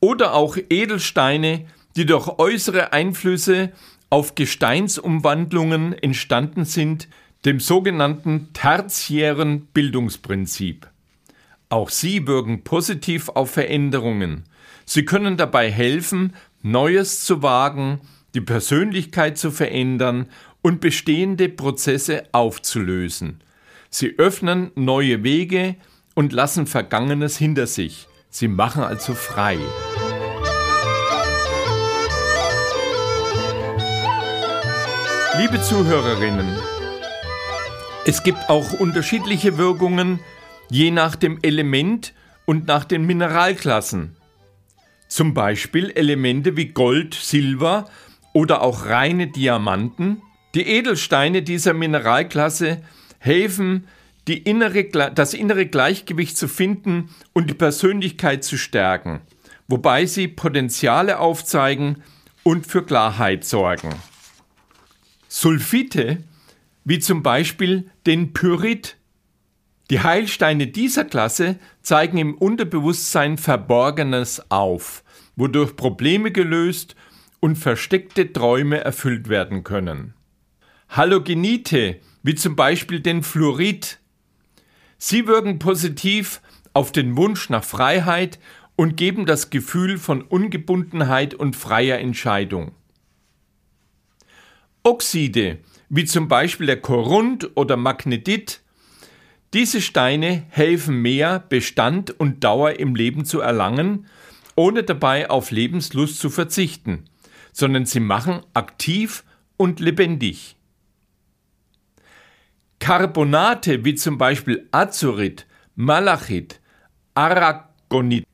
Oder 0.00 0.34
auch 0.34 0.56
Edelsteine, 0.68 1.66
die 1.96 2.06
durch 2.06 2.28
äußere 2.38 2.92
Einflüsse 2.92 3.72
auf 4.10 4.34
Gesteinsumwandlungen 4.34 5.92
entstanden 5.92 6.64
sind, 6.64 7.08
dem 7.44 7.60
sogenannten 7.60 8.52
tertiären 8.52 9.66
Bildungsprinzip. 9.72 10.88
Auch 11.68 11.88
sie 11.88 12.26
wirken 12.26 12.64
positiv 12.64 13.28
auf 13.30 13.50
Veränderungen. 13.50 14.44
Sie 14.84 15.04
können 15.04 15.36
dabei 15.36 15.70
helfen, 15.70 16.34
Neues 16.62 17.24
zu 17.24 17.42
wagen, 17.42 18.00
die 18.34 18.40
Persönlichkeit 18.40 19.38
zu 19.38 19.50
verändern 19.50 20.26
und 20.62 20.80
bestehende 20.80 21.48
Prozesse 21.48 22.24
aufzulösen. 22.32 23.40
Sie 23.88 24.18
öffnen 24.18 24.70
neue 24.74 25.22
Wege 25.24 25.76
und 26.14 26.32
lassen 26.32 26.66
Vergangenes 26.66 27.38
hinter 27.38 27.66
sich. 27.66 28.06
Sie 28.28 28.48
machen 28.48 28.82
also 28.82 29.14
frei. 29.14 29.58
Liebe 35.38 35.62
Zuhörerinnen, 35.62 36.58
Es 38.06 38.22
gibt 38.22 38.48
auch 38.48 38.72
unterschiedliche 38.72 39.58
Wirkungen 39.58 40.20
je 40.70 40.90
nach 40.90 41.16
dem 41.16 41.38
Element 41.42 42.14
und 42.46 42.66
nach 42.66 42.84
den 42.84 43.04
Mineralklassen. 43.04 44.16
Zum 45.08 45.34
Beispiel 45.34 45.90
Elemente 45.90 46.56
wie 46.56 46.66
Gold, 46.66 47.14
Silber 47.14 47.90
oder 48.32 48.62
auch 48.62 48.86
reine 48.86 49.26
Diamanten. 49.26 50.22
Die 50.54 50.66
Edelsteine 50.66 51.42
dieser 51.42 51.74
Mineralklasse 51.74 52.82
helfen, 53.18 53.86
innere, 54.28 54.84
das 54.84 55.34
innere 55.34 55.66
Gleichgewicht 55.66 56.36
zu 56.36 56.48
finden 56.48 57.10
und 57.32 57.50
die 57.50 57.54
Persönlichkeit 57.54 58.44
zu 58.44 58.56
stärken, 58.56 59.20
wobei 59.66 60.06
sie 60.06 60.28
Potenziale 60.28 61.18
aufzeigen 61.18 62.02
und 62.44 62.66
für 62.66 62.84
Klarheit 62.84 63.44
sorgen. 63.44 63.90
Sulfite, 65.28 66.24
wie 66.84 66.98
zum 66.98 67.22
Beispiel 67.22 67.90
den 68.06 68.32
Pyrit. 68.32 68.96
Die 69.90 70.00
Heilsteine 70.00 70.68
dieser 70.68 71.04
Klasse 71.04 71.58
zeigen 71.82 72.18
im 72.18 72.34
Unterbewusstsein 72.34 73.38
Verborgenes 73.38 74.50
auf, 74.50 75.02
wodurch 75.36 75.76
Probleme 75.76 76.30
gelöst 76.30 76.94
und 77.40 77.56
versteckte 77.56 78.32
Träume 78.32 78.78
erfüllt 78.78 79.28
werden 79.28 79.64
können. 79.64 80.14
Halogenite, 80.88 82.00
wie 82.22 82.34
zum 82.34 82.56
Beispiel 82.56 83.00
den 83.00 83.22
Fluorid. 83.22 83.98
Sie 84.98 85.26
wirken 85.26 85.58
positiv 85.58 86.40
auf 86.72 86.92
den 86.92 87.16
Wunsch 87.16 87.48
nach 87.48 87.64
Freiheit 87.64 88.38
und 88.76 88.96
geben 88.96 89.26
das 89.26 89.50
Gefühl 89.50 89.98
von 89.98 90.22
Ungebundenheit 90.22 91.34
und 91.34 91.56
freier 91.56 91.98
Entscheidung. 91.98 92.72
Oxide, 94.82 95.58
wie 95.90 96.04
zum 96.04 96.28
Beispiel 96.28 96.66
der 96.66 96.80
Korund 96.80 97.50
oder 97.56 97.76
Magnetit, 97.76 98.62
diese 99.52 99.80
Steine 99.80 100.44
helfen 100.48 101.02
mehr, 101.02 101.40
Bestand 101.40 102.18
und 102.18 102.44
Dauer 102.44 102.78
im 102.78 102.94
Leben 102.94 103.24
zu 103.24 103.40
erlangen, 103.40 104.06
ohne 104.54 104.84
dabei 104.84 105.28
auf 105.28 105.50
Lebenslust 105.50 106.20
zu 106.20 106.30
verzichten, 106.30 107.04
sondern 107.52 107.86
sie 107.86 107.98
machen 107.98 108.42
aktiv 108.54 109.24
und 109.56 109.80
lebendig. 109.80 110.56
Carbonate 112.78 113.84
wie 113.84 113.96
zum 113.96 114.16
Beispiel 114.16 114.68
Azurit, 114.70 115.46
Malachit, 115.74 116.60
Aragonit 117.14 118.24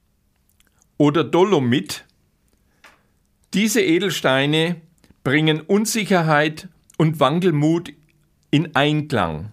oder 0.99 1.25
Dolomit, 1.25 2.05
diese 3.55 3.81
Edelsteine 3.81 4.83
bringen 5.25 5.63
Unsicherheit 5.63 6.69
und 6.97 7.21
Wankelmut 7.21 7.93
in 8.51 8.75
Einklang. 8.75 9.53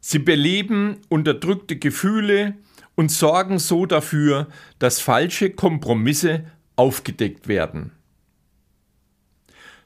Sie 0.00 0.18
beleben 0.18 0.98
unterdrückte 1.08 1.76
Gefühle 1.76 2.54
und 2.94 3.10
sorgen 3.10 3.58
so 3.58 3.86
dafür, 3.86 4.48
dass 4.78 5.00
falsche 5.00 5.50
Kompromisse 5.50 6.44
aufgedeckt 6.76 7.48
werden. 7.48 7.92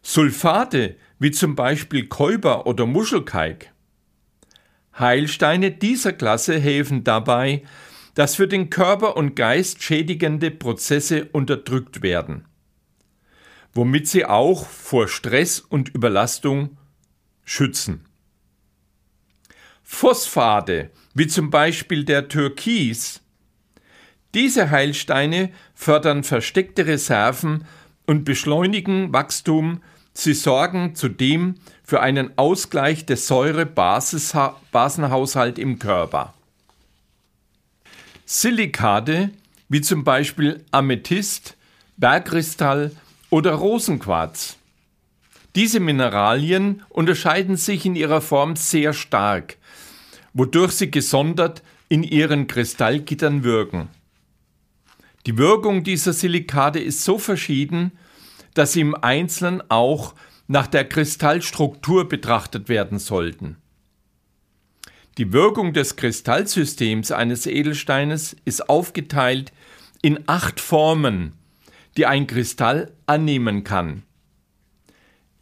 Sulfate 0.02 0.96
wie 1.18 1.30
zum 1.30 1.56
Beispiel 1.56 2.06
Käuber 2.08 2.66
oder 2.66 2.86
Muschelkalk. 2.86 3.70
Heilsteine 4.98 5.72
dieser 5.72 6.12
Klasse 6.12 6.58
helfen 6.58 7.02
dabei, 7.02 7.62
dass 8.14 8.36
für 8.36 8.46
den 8.46 8.70
Körper 8.70 9.16
und 9.16 9.34
Geist 9.34 9.82
schädigende 9.82 10.50
Prozesse 10.50 11.26
unterdrückt 11.32 12.02
werden, 12.02 12.44
womit 13.74 14.08
sie 14.08 14.24
auch 14.24 14.66
vor 14.66 15.08
Stress 15.08 15.60
und 15.60 15.88
Überlastung 15.88 16.78
schützen. 17.44 18.06
Phosphate, 19.82 20.90
wie 21.14 21.26
zum 21.26 21.50
Beispiel 21.50 22.04
der 22.04 22.28
Türkis. 22.28 23.20
Diese 24.32 24.70
Heilsteine 24.70 25.50
fördern 25.74 26.24
versteckte 26.24 26.86
Reserven 26.86 27.66
und 28.06 28.24
beschleunigen 28.24 29.12
Wachstum. 29.12 29.82
Sie 30.12 30.34
sorgen 30.34 30.94
zudem 30.94 31.56
für 31.84 32.00
einen 32.00 32.38
Ausgleich 32.38 33.06
des 33.06 33.26
Säure-Basenhaushalt 33.26 35.58
im 35.58 35.78
Körper. 35.78 36.34
Silikate, 38.24 39.30
wie 39.68 39.82
zum 39.82 40.02
Beispiel 40.02 40.64
Amethyst, 40.70 41.56
Bergkristall 41.96 42.90
oder 43.34 43.54
Rosenquarz. 43.54 44.58
Diese 45.56 45.80
Mineralien 45.80 46.84
unterscheiden 46.88 47.56
sich 47.56 47.84
in 47.84 47.96
ihrer 47.96 48.20
Form 48.20 48.54
sehr 48.54 48.92
stark, 48.92 49.56
wodurch 50.34 50.70
sie 50.70 50.92
gesondert 50.92 51.64
in 51.88 52.04
ihren 52.04 52.46
Kristallgittern 52.46 53.42
wirken. 53.42 53.88
Die 55.26 55.36
Wirkung 55.36 55.82
dieser 55.82 56.12
Silikate 56.12 56.78
ist 56.78 57.02
so 57.02 57.18
verschieden, 57.18 57.90
dass 58.54 58.74
sie 58.74 58.82
im 58.82 58.94
Einzelnen 58.94 59.68
auch 59.68 60.14
nach 60.46 60.68
der 60.68 60.88
Kristallstruktur 60.88 62.08
betrachtet 62.08 62.68
werden 62.68 63.00
sollten. 63.00 63.56
Die 65.18 65.32
Wirkung 65.32 65.72
des 65.72 65.96
Kristallsystems 65.96 67.10
eines 67.10 67.46
Edelsteines 67.46 68.36
ist 68.44 68.68
aufgeteilt 68.68 69.52
in 70.02 70.20
acht 70.28 70.60
Formen, 70.60 71.32
die 71.96 72.06
ein 72.06 72.26
Kristall 72.26 72.92
annehmen 73.06 73.64
kann. 73.64 74.02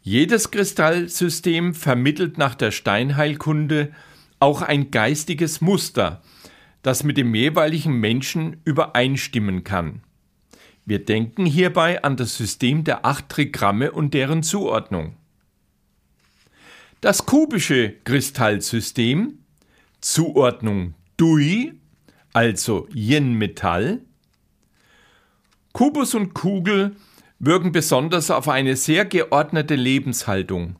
Jedes 0.01 0.51
Kristallsystem 0.51 1.73
vermittelt 1.73 2.37
nach 2.37 2.55
der 2.55 2.71
Steinheilkunde 2.71 3.93
auch 4.39 4.61
ein 4.61 4.91
geistiges 4.91 5.61
Muster, 5.61 6.21
das 6.81 7.03
mit 7.03 7.15
dem 7.17 7.33
jeweiligen 7.33 7.93
Menschen 7.93 8.57
übereinstimmen 8.65 9.63
kann. 9.63 10.01
Wir 10.85 11.03
denken 11.03 11.45
hierbei 11.45 12.03
an 12.03 12.17
das 12.17 12.35
System 12.35 12.83
der 12.83 13.05
acht 13.05 13.29
Trigramme 13.29 13.93
und 13.93 14.13
deren 14.13 14.43
Zuordnung. 14.43 15.15
Das 16.99 17.25
kubische 17.25 17.93
Kristallsystem, 18.03 19.39
Zuordnung 20.01 20.93
Dui, 21.15 21.79
also 22.33 22.87
Yin-Metall. 22.93 24.01
Kubus 25.73 26.13
und 26.13 26.35
Kugel 26.35 26.95
wirken 27.39 27.71
besonders 27.71 28.29
auf 28.29 28.47
eine 28.47 28.75
sehr 28.75 29.05
geordnete 29.05 29.75
Lebenshaltung. 29.75 30.75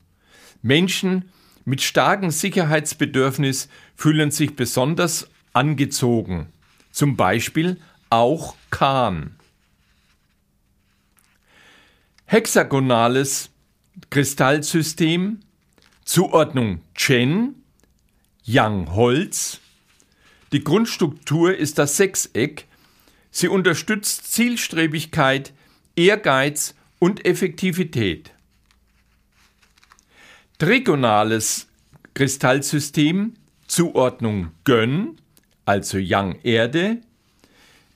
Menschen 0.61 1.29
mit 1.65 1.81
starkem 1.81 2.29
Sicherheitsbedürfnis 2.29 3.69
fühlen 3.95 4.29
sich 4.29 4.55
besonders 4.55 5.27
angezogen. 5.51 6.47
Zum 6.91 7.17
Beispiel 7.17 7.81
auch 8.11 8.55
Kahn. 8.69 9.35
Hexagonales 12.25 13.49
Kristallsystem, 14.09 15.39
Zuordnung 16.05 16.81
Chen, 16.93 17.55
Yang 18.43 18.93
Holz. 18.93 19.59
Die 20.51 20.63
Grundstruktur 20.63 21.55
ist 21.55 21.79
das 21.79 21.97
Sechseck. 21.97 22.67
Sie 23.35 23.47
unterstützt 23.47 24.31
Zielstrebigkeit, 24.31 25.53
Ehrgeiz 25.95 26.75
und 26.99 27.25
Effektivität. 27.25 28.31
Trigonales 30.59 31.67
Kristallsystem, 32.13 33.33
Zuordnung 33.67 34.51
Gönn, 34.65 35.17
also 35.65 35.97
Yang 35.97 36.41
Erde. 36.43 37.01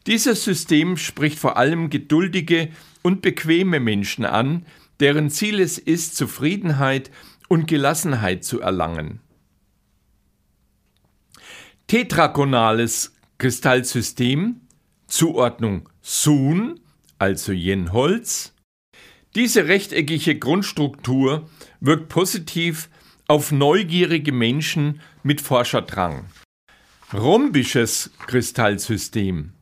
Dieses 0.08 0.44
System 0.44 0.98
spricht 0.98 1.38
vor 1.38 1.56
allem 1.56 1.92
geduldige 1.92 2.70
und 3.04 3.22
bequeme 3.22 3.80
Menschen 3.80 4.26
an, 4.26 4.66
deren 5.00 5.30
Ziel 5.30 5.60
es 5.60 5.78
ist, 5.78 6.16
Zufriedenheit 6.16 7.12
und 7.48 7.68
Gelassenheit 7.68 8.44
zu 8.44 8.60
erlangen. 8.60 9.20
Tetragonales 11.86 13.14
Kristallsystem, 13.38 14.62
Zuordnung 15.08 15.90
Sun, 16.02 16.80
also 17.18 17.52
Yin-Holz. 17.52 18.54
Diese 19.36 19.68
rechteckige 19.68 20.38
Grundstruktur 20.38 21.50
wirkt 21.80 22.10
positiv 22.10 22.90
auf 23.28 23.52
neugierige 23.52 24.32
Menschen 24.32 25.02
mit 25.24 25.42
Forscherdrang. 25.42 26.26
Rhombisches 27.14 28.12
Kristallsystem. 28.28 29.54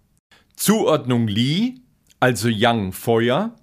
Zuordnung 0.56 1.28
Li, 1.28 1.82
also 2.20 2.48
Yang 2.48 2.94
Feuer. 2.94 3.56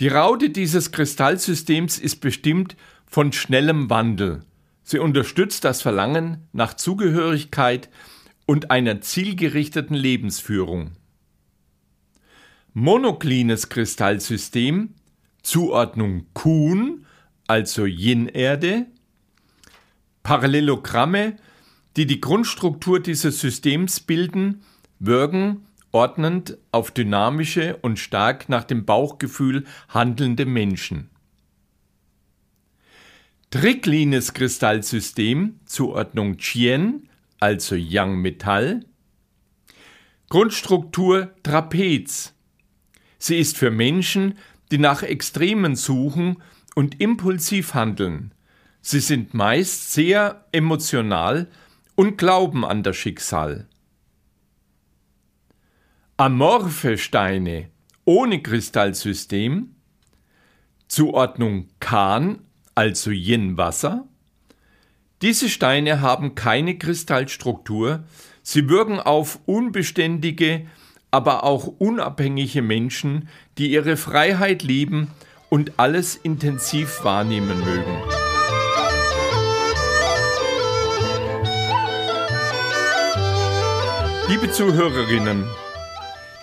Die 0.00 0.08
Raute 0.08 0.50
dieses 0.50 0.92
Kristallsystems 0.92 1.98
ist 1.98 2.16
bestimmt 2.16 2.76
von 3.06 3.32
schnellem 3.32 3.88
Wandel. 3.88 4.40
Sie 4.82 4.98
unterstützt 4.98 5.64
das 5.64 5.82
Verlangen 5.82 6.48
nach 6.52 6.74
Zugehörigkeit 6.74 7.88
und 8.50 8.72
einer 8.72 9.00
zielgerichteten 9.00 9.94
Lebensführung. 9.94 10.90
Monoklines 12.72 13.68
Kristallsystem, 13.68 14.94
Zuordnung 15.40 16.26
Kuhn, 16.34 17.06
also 17.46 17.84
Yin-Erde, 17.84 18.86
Parallelogramme, 20.24 21.36
die 21.96 22.06
die 22.06 22.20
Grundstruktur 22.20 22.98
dieses 22.98 23.38
Systems 23.38 24.00
bilden, 24.00 24.64
wirken 24.98 25.64
ordnend 25.92 26.58
auf 26.72 26.90
dynamische 26.90 27.76
und 27.82 28.00
stark 28.00 28.48
nach 28.48 28.64
dem 28.64 28.84
Bauchgefühl 28.84 29.64
handelnde 29.90 30.44
Menschen. 30.44 31.08
Tricklines 33.50 34.34
Kristallsystem, 34.34 35.60
Zuordnung 35.66 36.38
Chien, 36.38 37.06
also 37.40 37.74
Yang 37.74 38.20
Metall. 38.20 38.84
Grundstruktur 40.28 41.34
Trapez. 41.42 42.32
Sie 43.18 43.38
ist 43.38 43.58
für 43.58 43.70
Menschen, 43.70 44.38
die 44.70 44.78
nach 44.78 45.02
Extremen 45.02 45.74
suchen 45.74 46.42
und 46.74 47.00
impulsiv 47.00 47.74
handeln. 47.74 48.32
Sie 48.82 49.00
sind 49.00 49.34
meist 49.34 49.92
sehr 49.92 50.46
emotional 50.52 51.48
und 51.96 52.16
glauben 52.16 52.64
an 52.64 52.82
das 52.82 52.96
Schicksal. 52.96 53.66
Amorphe 56.16 56.96
Steine 56.96 57.70
ohne 58.04 58.42
Kristallsystem, 58.42 59.76
Zuordnung 60.88 61.68
Kan, 61.78 62.40
also 62.74 63.10
Yin-Wasser. 63.10 64.08
Diese 65.22 65.50
Steine 65.50 66.00
haben 66.00 66.34
keine 66.34 66.78
Kristallstruktur, 66.78 68.04
sie 68.42 68.70
wirken 68.70 68.98
auf 69.00 69.38
unbeständige, 69.44 70.66
aber 71.10 71.44
auch 71.44 71.66
unabhängige 71.66 72.62
Menschen, 72.62 73.28
die 73.58 73.70
ihre 73.70 73.98
Freiheit 73.98 74.62
lieben 74.62 75.08
und 75.50 75.78
alles 75.78 76.16
intensiv 76.16 77.04
wahrnehmen 77.04 77.58
mögen. 77.62 78.02
Liebe 84.28 84.50
Zuhörerinnen, 84.50 85.44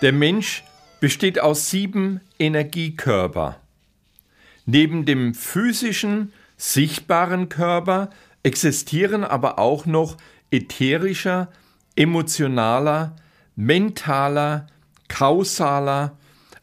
der 0.04 0.14
Mensch 0.14 0.64
besteht 1.00 1.40
aus 1.40 1.72
sieben 1.72 2.22
Energiekörper. 2.38 3.60
Neben 4.68 5.06
dem 5.06 5.34
physischen, 5.34 6.32
sichtbaren 6.58 7.50
Körper 7.50 8.12
existieren 8.44 9.24
aber 9.24 9.60
auch 9.60 9.86
noch 9.86 10.18
ätherischer, 10.52 11.50
emotionaler, 11.96 13.16
mentaler, 13.56 14.68
kausaler, 15.08 16.18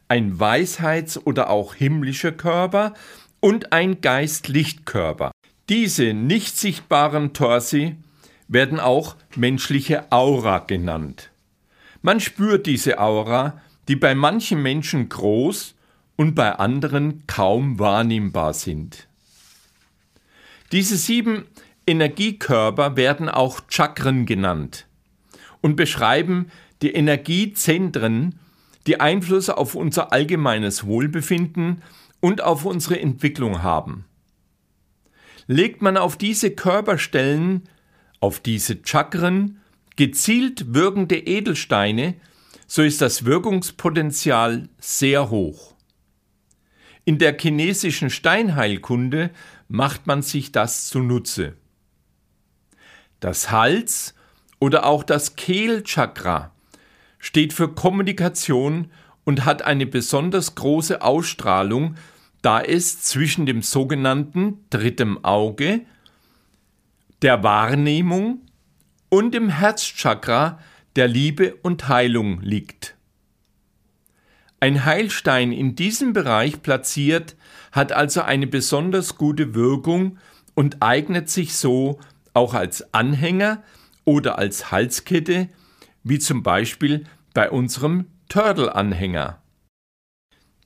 ein 0.07 0.39
Weisheits- 0.39 1.17
oder 1.17 1.49
auch 1.49 1.75
himmlischer 1.75 2.31
Körper 2.31 2.93
und 3.39 3.73
ein 3.73 4.01
Geist-Lichtkörper. 4.01 5.31
Diese 5.69 6.13
nicht 6.13 6.57
sichtbaren 6.57 7.33
Torsi 7.33 7.95
werden 8.47 8.79
auch 8.79 9.15
menschliche 9.35 10.11
Aura 10.11 10.59
genannt. 10.59 11.31
Man 12.01 12.19
spürt 12.19 12.67
diese 12.67 12.99
Aura, 12.99 13.61
die 13.87 13.95
bei 13.95 14.13
manchen 14.13 14.61
Menschen 14.61 15.09
groß 15.09 15.75
und 16.15 16.35
bei 16.35 16.53
anderen 16.53 17.25
kaum 17.27 17.79
wahrnehmbar 17.79 18.53
sind. 18.53 19.07
Diese 20.71 20.97
sieben 20.97 21.45
Energiekörper 21.87 22.95
werden 22.95 23.29
auch 23.29 23.61
Chakren 23.69 24.25
genannt 24.25 24.87
und 25.61 25.75
beschreiben 25.75 26.47
die 26.81 26.93
Energiezentren, 26.93 28.39
die 28.87 28.99
Einfluss 28.99 29.49
auf 29.49 29.75
unser 29.75 30.11
allgemeines 30.11 30.85
Wohlbefinden 30.85 31.81
und 32.19 32.41
auf 32.41 32.65
unsere 32.65 32.99
Entwicklung 32.99 33.63
haben. 33.63 34.05
Legt 35.47 35.81
man 35.81 35.97
auf 35.97 36.17
diese 36.17 36.51
Körperstellen, 36.51 37.63
auf 38.19 38.39
diese 38.39 38.79
Chakren, 38.83 39.61
gezielt 39.95 40.73
wirkende 40.73 41.17
Edelsteine, 41.17 42.15
so 42.67 42.81
ist 42.81 43.01
das 43.01 43.25
Wirkungspotenzial 43.25 44.69
sehr 44.79 45.29
hoch. 45.29 45.75
In 47.05 47.19
der 47.19 47.37
chinesischen 47.39 48.09
Steinheilkunde 48.09 49.29
macht 49.67 50.07
man 50.07 50.23
sich 50.23 50.51
das 50.51 50.87
zunutze. 50.87 51.55
Das 53.25 53.49
Hals 53.49 54.13
oder 54.59 54.85
auch 54.85 55.03
das 55.03 55.35
Kehlchakra 55.35 56.51
steht 57.17 57.53
für 57.53 57.73
Kommunikation 57.73 58.91
und 59.23 59.45
hat 59.45 59.63
eine 59.63 59.87
besonders 59.87 60.53
große 60.53 61.01
Ausstrahlung, 61.01 61.95
da 62.43 62.61
es 62.61 63.01
zwischen 63.01 63.47
dem 63.47 63.63
sogenannten 63.63 64.63
dritten 64.69 65.25
Auge, 65.25 65.81
der 67.23 67.41
Wahrnehmung 67.41 68.41
und 69.09 69.33
dem 69.33 69.49
Herzchakra 69.49 70.59
der 70.95 71.07
Liebe 71.07 71.55
und 71.63 71.87
Heilung 71.87 72.41
liegt. 72.41 72.95
Ein 74.59 74.85
Heilstein 74.85 75.51
in 75.51 75.75
diesem 75.75 76.13
Bereich 76.13 76.61
platziert 76.61 77.35
hat 77.71 77.91
also 77.91 78.21
eine 78.21 78.45
besonders 78.45 79.17
gute 79.17 79.55
Wirkung 79.55 80.19
und 80.53 80.83
eignet 80.83 81.31
sich 81.31 81.55
so 81.55 81.99
auch 82.35 82.53
als 82.53 82.93
Anhänger 82.93 83.63
oder 84.03 84.37
als 84.37 84.71
Halskette, 84.71 85.49
wie 86.03 86.19
zum 86.19 86.43
Beispiel 86.43 87.05
bei 87.33 87.49
unserem 87.49 88.05
Turtle-Anhänger. 88.29 89.41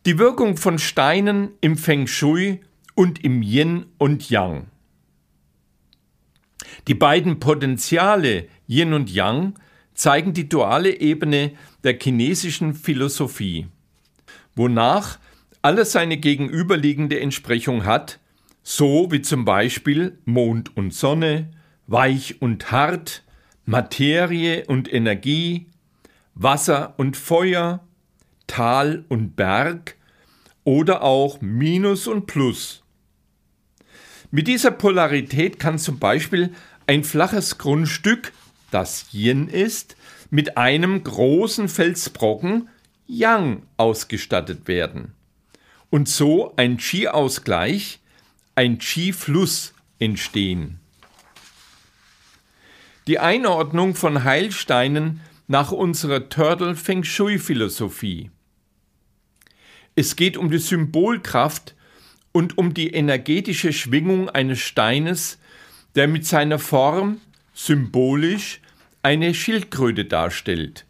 Die 0.05 0.17
Wirkung 0.17 0.57
von 0.57 0.79
Steinen 0.79 1.51
im 1.61 1.77
Feng 1.77 2.07
Shui 2.07 2.61
und 2.95 3.23
im 3.23 3.41
Yin 3.41 3.85
und 3.97 4.29
Yang. 4.29 4.67
Die 6.87 6.93
beiden 6.95 7.39
Potenziale 7.39 8.47
Yin 8.67 8.93
und 8.93 9.09
Yang 9.09 9.53
zeigen 9.93 10.33
die 10.33 10.49
duale 10.49 10.99
Ebene 10.99 11.53
der 11.83 11.97
chinesischen 11.99 12.73
Philosophie 12.73 13.67
wonach 14.59 15.19
alles 15.61 15.93
seine 15.93 16.17
gegenüberliegende 16.17 17.19
Entsprechung 17.19 17.85
hat, 17.85 18.19
so 18.61 19.11
wie 19.11 19.21
zum 19.21 19.45
Beispiel 19.45 20.19
Mond 20.25 20.75
und 20.75 20.93
Sonne, 20.93 21.49
weich 21.89 22.41
und 22.41 22.71
hart, 22.71 23.23
Materie 23.65 24.65
und 24.65 24.91
Energie, 24.91 25.67
Wasser 26.35 26.93
und 26.97 27.17
Feuer, 27.17 27.83
Tal 28.47 29.05
und 29.09 29.35
Berg 29.35 29.95
oder 30.63 31.01
auch 31.01 31.41
Minus 31.41 32.07
und 32.07 32.27
Plus. 32.27 32.83
Mit 34.31 34.47
dieser 34.47 34.71
Polarität 34.71 35.59
kann 35.59 35.79
zum 35.79 35.99
Beispiel 35.99 36.53
ein 36.85 37.03
flaches 37.03 37.57
Grundstück, 37.57 38.33
das 38.71 39.07
Yin 39.11 39.47
ist, 39.47 39.95
mit 40.29 40.57
einem 40.57 41.03
großen 41.03 41.67
Felsbrocken, 41.67 42.69
Yang 43.07 43.63
ausgestattet 43.77 44.67
werden 44.67 45.15
und 45.89 46.07
so 46.07 46.53
ein 46.55 46.77
Qi-Ausgleich, 46.77 47.99
ein 48.53 48.77
Qi-Fluss 48.77 49.73
entstehen. 49.97 50.78
Die 53.09 53.17
Einordnung 53.17 53.95
von 53.95 54.23
Heilsteinen 54.23 55.21
nach 55.47 55.71
unserer 55.71 56.29
Turtle 56.29 56.75
Feng 56.75 57.03
Shui 57.03 57.39
Philosophie. 57.39 58.29
Es 59.95 60.15
geht 60.15 60.37
um 60.37 60.51
die 60.51 60.59
Symbolkraft 60.59 61.73
und 62.33 62.59
um 62.59 62.75
die 62.75 62.93
energetische 62.93 63.73
Schwingung 63.73 64.29
eines 64.29 64.59
Steines, 64.59 65.39
der 65.95 66.07
mit 66.07 66.27
seiner 66.27 66.59
Form 66.59 67.19
symbolisch 67.51 68.61
eine 69.01 69.33
Schildkröte 69.33 70.05
darstellt. 70.05 70.85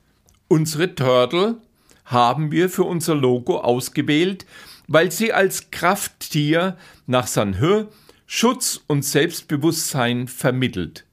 Unsere 0.50 0.96
Turtle 0.96 1.62
haben 2.04 2.52
wir 2.52 2.68
für 2.68 2.84
unser 2.84 3.16
Logo 3.16 3.60
ausgewählt, 3.60 4.46
weil 4.90 5.10
sie 5.14 5.32
als 5.32 5.72
Krafttier 5.72 6.76
nach 7.08 7.28
Sanhe 7.28 7.88
Schutz 8.28 8.82
und 8.88 9.06
Selbstbewusstsein 9.06 10.28
vermittelt. 10.28 11.06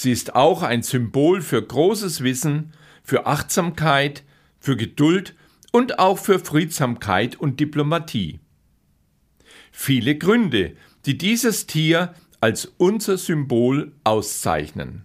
Sie 0.00 0.12
ist 0.12 0.36
auch 0.36 0.62
ein 0.62 0.84
Symbol 0.84 1.42
für 1.42 1.60
großes 1.60 2.22
Wissen, 2.22 2.72
für 3.02 3.26
Achtsamkeit, 3.26 4.22
für 4.60 4.76
Geduld 4.76 5.34
und 5.72 5.98
auch 5.98 6.18
für 6.18 6.38
Friedsamkeit 6.38 7.34
und 7.34 7.58
Diplomatie. 7.58 8.38
Viele 9.72 10.16
Gründe, 10.16 10.76
die 11.04 11.18
dieses 11.18 11.66
Tier 11.66 12.14
als 12.40 12.66
unser 12.76 13.18
Symbol 13.18 13.90
auszeichnen. 14.04 15.04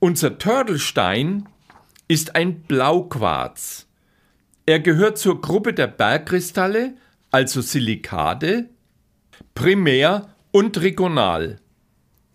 Unser 0.00 0.36
Turtelstein 0.36 1.48
ist 2.06 2.36
ein 2.36 2.64
Blauquarz. 2.64 3.86
Er 4.66 4.80
gehört 4.80 5.16
zur 5.16 5.40
Gruppe 5.40 5.72
der 5.72 5.86
Bergkristalle, 5.86 6.92
also 7.30 7.62
Silikate, 7.62 8.68
primär 9.54 10.28
und 10.50 10.74
trigonal. 10.74 11.58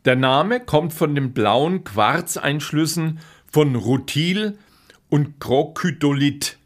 Der 0.06 0.16
Name 0.16 0.62
kommt 0.62 0.94
von 0.94 1.14
den 1.14 1.34
blauen 1.34 1.84
Quarzeinschlüssen 1.84 3.20
von 3.52 3.76
Rutil 3.76 4.58
und 5.10 5.42
Krokydolit. 5.42 6.58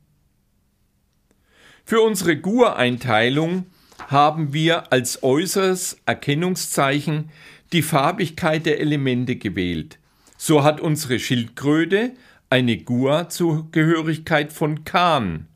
Für 1.86 2.02
unsere 2.02 2.36
Gur-Einteilung 2.36 3.68
haben 4.08 4.54
wir 4.54 4.92
als 4.92 5.24
äußeres 5.24 5.98
Erkennungszeichen 6.06 7.30
die 7.74 7.84
Farbigkeit 7.84 8.66
der 8.66 8.80
Elemente 8.80 9.36
gewählt. 9.36 10.00
So 10.38 10.64
hat 10.64 10.82
unsere 10.82 11.20
Schildkröte 11.20 12.14
eine 12.50 12.78
Gua-Zugehörigkeit 12.78 14.52
von 14.52 14.84
Kan. 14.84 15.48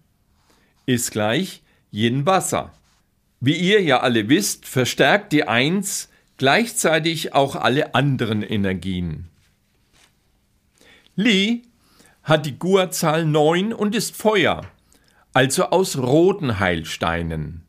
Ist 0.86 1.12
gleich 1.12 1.64
Yin 1.92 2.26
Wasser. 2.26 2.74
Wie 3.40 3.56
ihr 3.56 3.82
ja 3.82 4.02
alle 4.02 4.30
wisst, 4.30 4.68
verstärkt 4.68 5.32
die 5.32 5.48
Eins 5.48 6.10
gleichzeitig 6.40 7.36
auch 7.36 7.56
alle 7.56 7.94
anderen 7.94 8.42
Energien. 8.42 9.28
Li 11.16 11.64
hat 12.24 12.46
die 12.46 12.58
Gua-Zahl 12.58 13.26
9 13.26 13.74
und 13.74 13.94
ist 13.94 14.16
Feuer, 14.16 14.62
also 15.34 15.66
aus 15.66 15.98
roten 15.98 16.60
Heilsteinen. 16.60 17.66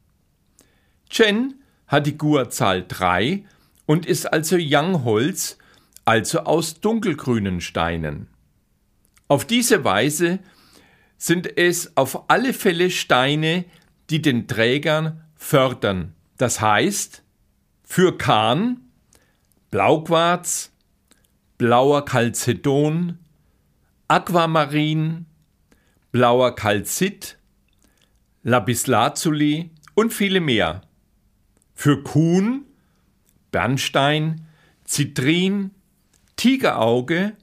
Chen 1.10 1.54
hat 1.88 2.06
die 2.06 2.16
Gua-Zahl 2.16 2.84
3 2.86 3.44
und 3.86 4.06
ist 4.06 4.32
also 4.32 4.56
Yang-Holz, 4.56 5.58
also 6.04 6.40
aus 6.40 6.80
dunkelgrünen 6.80 7.60
Steinen. 7.60 8.28
Auf 9.26 9.44
diese 9.44 9.82
Weise 9.82 10.38
sind 11.18 11.58
es 11.58 11.96
auf 11.96 12.30
alle 12.30 12.52
Fälle 12.52 12.90
Steine, 12.90 13.64
die 14.10 14.22
den 14.22 14.46
Trägern 14.46 15.24
fördern. 15.34 16.14
Das 16.36 16.60
heißt, 16.60 17.24
für 17.90 18.16
Kahn 18.16 18.82
Blauquarz, 19.72 20.70
blauer 21.58 22.04
Calcedon, 22.04 23.18
Aquamarin, 24.06 25.26
blauer 26.12 26.54
Calcit, 26.54 27.36
Lapislazuli 28.44 29.72
und 29.96 30.14
viele 30.14 30.40
mehr. 30.40 30.82
Für 31.74 32.00
Kuhn 32.04 32.64
Bernstein, 33.50 34.46
Zitrin, 34.84 35.72
Tigerauge, 36.36 37.36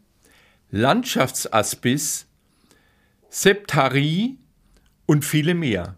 Landschaftsaspis, 0.71 2.25
Septarie 3.29 4.39
und 5.07 5.25
viele 5.25 5.55
mehr. 5.55 5.97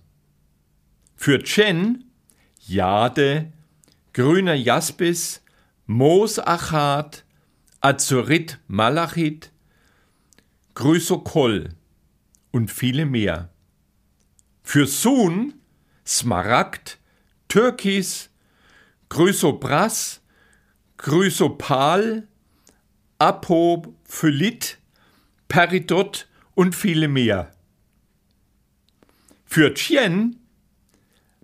Für 1.16 1.38
Chen 1.38 2.06
Jade, 2.66 3.54
grüner 4.20 4.54
Jaspis, 4.54 5.42
Moosachat, 5.86 7.24
Azurit 7.80 8.60
Malachit, 8.68 9.50
Chrysokol 10.76 11.70
und 12.52 12.70
viele 12.70 13.06
mehr. 13.06 13.48
Für 14.62 14.88
Sun 14.88 15.54
Smaragd, 16.06 17.00
Türkis, 17.48 18.30
Chrysopras, 19.08 20.20
Chrysopal, 20.98 22.28
Apophylit, 23.20 24.80
Peridot 25.48 26.28
und 26.56 26.76
viele 26.76 27.08
mehr. 27.08 27.54
Für 29.46 29.74
Tien 29.74 30.42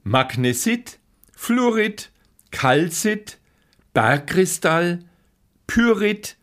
Magnesit, 0.03 0.99
Fluorid, 1.31 2.11
Calcit, 2.51 3.39
Bergkristall, 3.93 4.99
Pyrit, 5.67 6.37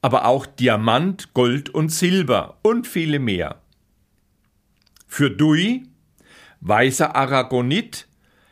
aber 0.00 0.26
auch 0.26 0.46
Diamant, 0.46 1.34
Gold 1.34 1.70
und 1.70 1.90
Silber 1.90 2.58
und 2.62 2.86
viele 2.86 3.18
mehr. 3.18 3.60
Für 5.06 5.30
Dui 5.30 5.84
weißer 6.62 7.14
Aragonit, 7.14 8.06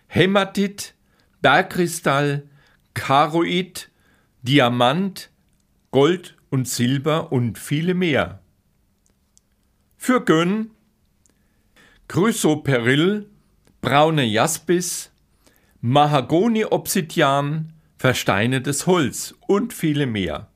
Hämatit, 0.08 0.94
Bergkristall, 1.40 2.48
Karoid, 2.92 3.88
Diamant, 4.42 5.30
Gold 5.92 6.36
und 6.50 6.68
Silber 6.68 7.32
und 7.32 7.58
viele 7.58 7.94
mehr. 7.94 8.40
Für 9.96 10.24
Gönn 10.24 10.70
Chrysoperyl, 12.08 13.30
braune 13.80 14.24
Jaspis, 14.24 15.09
Mahagoni-Obsidian, 15.82 17.72
versteinertes 17.96 18.86
Holz 18.86 19.34
und 19.46 19.72
viele 19.72 20.06
mehr. 20.06 20.48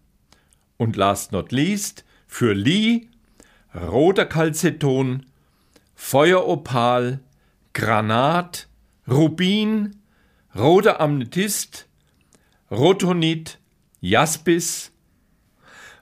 Und 0.77 0.97
last 0.97 1.33
not 1.33 1.51
least 1.51 2.05
für 2.27 2.53
Li, 2.53 3.09
roter 3.75 4.27
Calceton, 4.27 5.27
Feueropal, 5.95 7.21
Granat, 7.73 8.69
Rubin, 9.09 9.97
roter 10.55 11.01
Amethyst, 11.01 11.87
Rotonit, 12.71 13.59
Jaspis, 14.01 14.93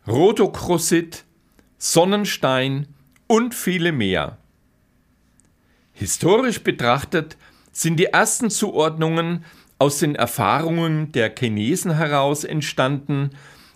Rotokrosit, 0.06 1.24
Sonnenstein 1.78 2.88
und 3.28 3.54
viele 3.54 3.92
mehr. 3.92 4.38
Historisch 5.92 6.62
betrachtet 6.62 7.37
sind 7.72 7.98
die 7.98 8.06
ersten 8.06 8.50
Zuordnungen 8.50 9.44
aus 9.78 9.98
den 9.98 10.14
Erfahrungen 10.14 11.11
der 11.12 11.35
Chinesen 11.37 11.96
heraus 11.96 12.44
entstanden, 12.44 13.30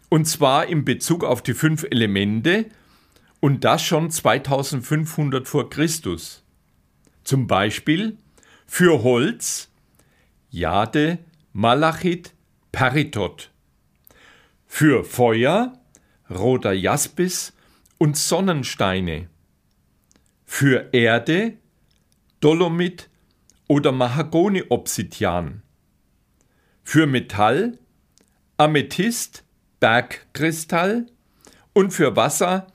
und 0.09 0.27
zwar 0.27 0.67
in 0.67 0.85
Bezug 0.85 1.25
auf 1.25 1.43
die 1.43 1.55
fünf 1.55 1.83
Elemente, 1.83 2.67
und 3.41 3.65
das 3.65 3.83
schon 3.83 4.11
2500 4.11 5.49
vor 5.49 5.69
Christus. 5.69 6.43
Zum 7.25 7.47
Beispiel 7.47 8.17
für 8.67 9.03
Holz 9.03 9.69
Jade, 10.51 11.19
Malachit, 11.53 12.33
Peritot. 12.73 13.51
Für 14.67 15.05
Feuer 15.05 15.73
roter 16.31 16.73
Jaspis 16.73 17.53
und 17.99 18.17
Sonnensteine. 18.17 19.29
Für 20.45 20.89
Erde 20.93 21.55
Dolomit 22.41 23.09
oder 23.69 23.93
Mahagoni-Obsidian. 23.93 25.63
Für 26.85 27.07
Metall 27.07 27.79
Amethyst, 28.59 29.45
Bergkristall 29.81 31.07
und 31.73 31.93
für 31.93 32.17
Wasser 32.17 32.69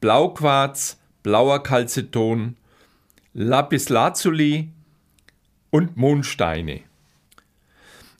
Blauquarz, 0.00 1.00
blauer 1.22 1.62
Calceton, 1.62 2.56
Lapislazuli 3.34 4.70
und 5.70 5.96
Mondsteine. 5.96 6.82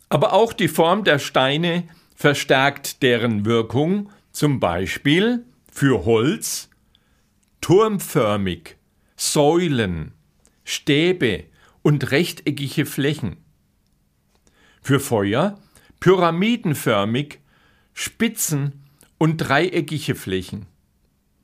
Aber 0.08 0.32
auch 0.32 0.52
die 0.52 0.68
Form 0.68 1.04
der 1.04 1.18
Steine 1.18 1.88
verstärkt 2.16 3.02
deren 3.02 3.44
Wirkung, 3.44 4.10
zum 4.32 4.58
Beispiel 4.58 5.44
für 5.70 6.04
Holz 6.04 6.68
turmförmig, 7.60 8.76
Säulen, 9.16 10.12
Stäbe 10.64 11.44
und 11.88 12.10
rechteckige 12.10 12.84
Flächen. 12.84 13.38
Für 14.82 15.00
Feuer 15.00 15.58
pyramidenförmig, 16.00 17.38
Spitzen 17.94 18.84
und 19.16 19.38
dreieckige 19.38 20.14
Flächen. 20.14 20.66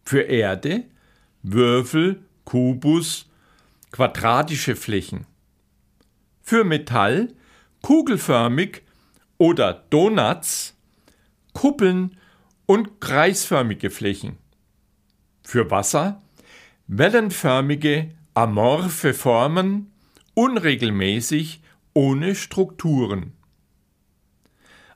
Für 0.05 0.21
Erde 0.21 0.85
Würfel, 1.43 2.23
Kubus, 2.45 3.25
quadratische 3.91 4.77
Flächen. 4.77 5.27
Für 6.43 6.65
Metall 6.65 7.33
kugelförmig 7.81 8.83
oder 9.39 9.87
Donuts, 9.89 10.77
Kuppeln 11.55 12.19
und 12.67 13.01
kreisförmige 13.01 13.89
Flächen. 13.89 14.37
Für 15.43 15.71
Wasser 15.71 16.21
wellenförmige, 16.87 18.11
amorphe 18.35 19.15
Formen, 19.15 19.94
unregelmäßig, 20.35 21.63
ohne 21.95 22.35
Strukturen. 22.35 23.33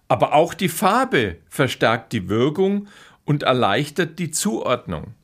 Aber 0.08 0.34
auch 0.34 0.54
die 0.54 0.68
Farbe 0.68 1.38
verstärkt 1.48 2.12
die 2.12 2.28
Wirkung 2.28 2.88
und 3.24 3.42
erleichtert 3.42 4.18
die 4.18 4.30
Zuordnung. 4.30 5.14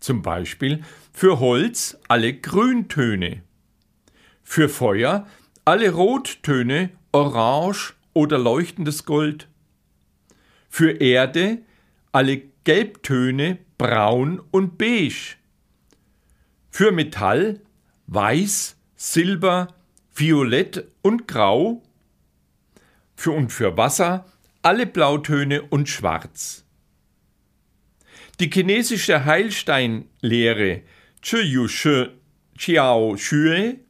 Zum 0.00 0.22
Beispiel 0.22 0.82
für 1.12 1.38
Holz 1.38 1.98
alle 2.08 2.34
Grüntöne, 2.34 3.42
für 4.42 4.68
Feuer 4.68 5.26
alle 5.64 5.92
Rottöne, 5.92 6.90
Orange 7.12 7.94
oder 8.14 8.38
leuchtendes 8.38 9.04
Gold, 9.04 9.46
für 10.68 11.00
Erde 11.00 11.58
alle 12.10 12.42
Gelbtöne, 12.64 13.58
Braun 13.78 14.42
und 14.50 14.78
Beige, 14.78 15.36
für 16.70 16.90
Metall 16.90 17.60
Weiß, 18.08 18.76
Silber, 19.04 19.74
Violett 20.14 20.84
und 21.02 21.26
Grau, 21.26 21.82
für 23.16 23.32
und 23.32 23.50
für 23.50 23.76
Wasser 23.76 24.26
alle 24.62 24.86
Blautöne 24.86 25.62
und 25.62 25.88
Schwarz. 25.88 26.64
Die 28.38 28.48
chinesische 28.48 29.24
Heilsteinlehre 29.24 30.82
Chiyu 31.20 31.66
Shi 31.66 32.10
Chiao 32.56 33.16
Xue 33.16 33.80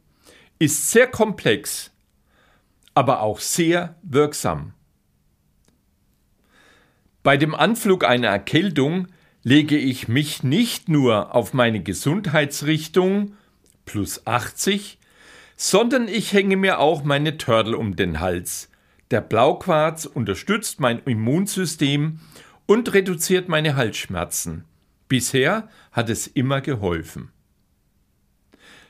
ist 0.57 0.89
sehr 0.89 1.05
komplex, 1.05 1.91
aber 2.95 3.21
auch 3.21 3.39
sehr 3.39 3.95
wirksam. 4.01 4.73
Bei 7.21 7.37
dem 7.37 7.53
Anflug 7.53 8.03
einer 8.03 8.29
Erkältung 8.29 9.09
lege 9.43 9.77
ich 9.77 10.07
mich 10.07 10.41
nicht 10.41 10.89
nur 10.89 11.35
auf 11.35 11.53
meine 11.53 11.83
Gesundheitsrichtung 11.83 13.35
plus 13.85 14.25
80, 14.25 14.97
sondern 15.55 16.07
ich 16.07 16.33
hänge 16.33 16.57
mir 16.57 16.79
auch 16.79 17.03
meine 17.03 17.37
Turtle 17.37 17.77
um 17.77 17.95
den 17.95 18.19
Hals. 18.19 18.69
Der 19.11 19.21
Blauquarz 19.21 20.05
unterstützt 20.05 20.79
mein 20.79 20.99
Immunsystem 21.05 22.19
und 22.65 22.93
reduziert 22.93 23.49
meine 23.49 23.75
Halsschmerzen. 23.75 24.65
Bisher 25.07 25.69
hat 25.91 26.09
es 26.09 26.27
immer 26.27 26.61
geholfen. 26.61 27.29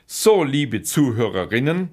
So, 0.06 0.44
liebe 0.44 0.82
Zuhörerinnen, 0.82 1.90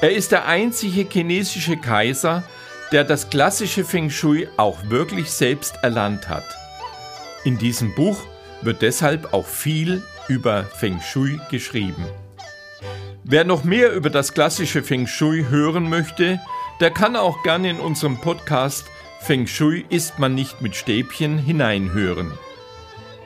Er 0.00 0.12
ist 0.12 0.32
der 0.32 0.46
einzige 0.46 1.08
chinesische 1.10 1.76
Kaiser, 1.76 2.44
der 2.92 3.04
das 3.04 3.30
klassische 3.30 3.84
Feng 3.84 4.10
Shui 4.10 4.48
auch 4.56 4.78
wirklich 4.88 5.30
selbst 5.30 5.74
erlernt 5.82 6.28
hat. 6.28 6.44
In 7.44 7.58
diesem 7.58 7.94
Buch 7.94 8.18
wird 8.62 8.82
deshalb 8.82 9.32
auch 9.32 9.46
viel 9.46 10.02
über 10.28 10.64
Feng 10.64 11.00
Shui 11.00 11.40
geschrieben. 11.50 12.04
Wer 13.24 13.44
noch 13.44 13.64
mehr 13.64 13.92
über 13.92 14.10
das 14.10 14.32
klassische 14.32 14.82
Feng 14.82 15.06
Shui 15.06 15.44
hören 15.48 15.88
möchte, 15.88 16.40
der 16.80 16.90
kann 16.90 17.16
auch 17.16 17.42
gerne 17.42 17.70
in 17.70 17.80
unserem 17.80 18.20
Podcast 18.20 18.86
Feng 19.20 19.46
Shui 19.46 19.84
isst 19.90 20.18
man 20.18 20.34
nicht 20.34 20.62
mit 20.62 20.76
Stäbchen 20.76 21.38
hineinhören. 21.38 22.32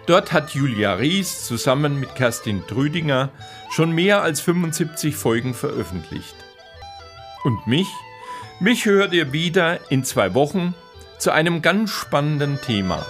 Dort 0.06 0.32
hat 0.32 0.50
Julia 0.50 0.94
Ries 0.94 1.46
zusammen 1.46 2.00
mit 2.00 2.14
Kerstin 2.14 2.66
Trüdinger 2.66 3.30
schon 3.70 3.92
mehr 3.92 4.22
als 4.22 4.40
75 4.40 5.14
Folgen 5.16 5.54
veröffentlicht. 5.54 6.34
Und 7.44 7.66
mich? 7.66 7.88
Mich 8.60 8.84
hört 8.84 9.12
ihr 9.12 9.32
wieder 9.32 9.78
in 9.90 10.04
zwei 10.04 10.34
Wochen 10.34 10.74
zu 11.18 11.30
einem 11.30 11.62
ganz 11.62 11.90
spannenden 11.90 12.60
Thema. 12.60 13.04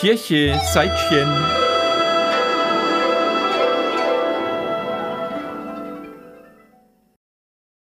Kirche, 0.00 0.60
Seitchen. 0.72 1.65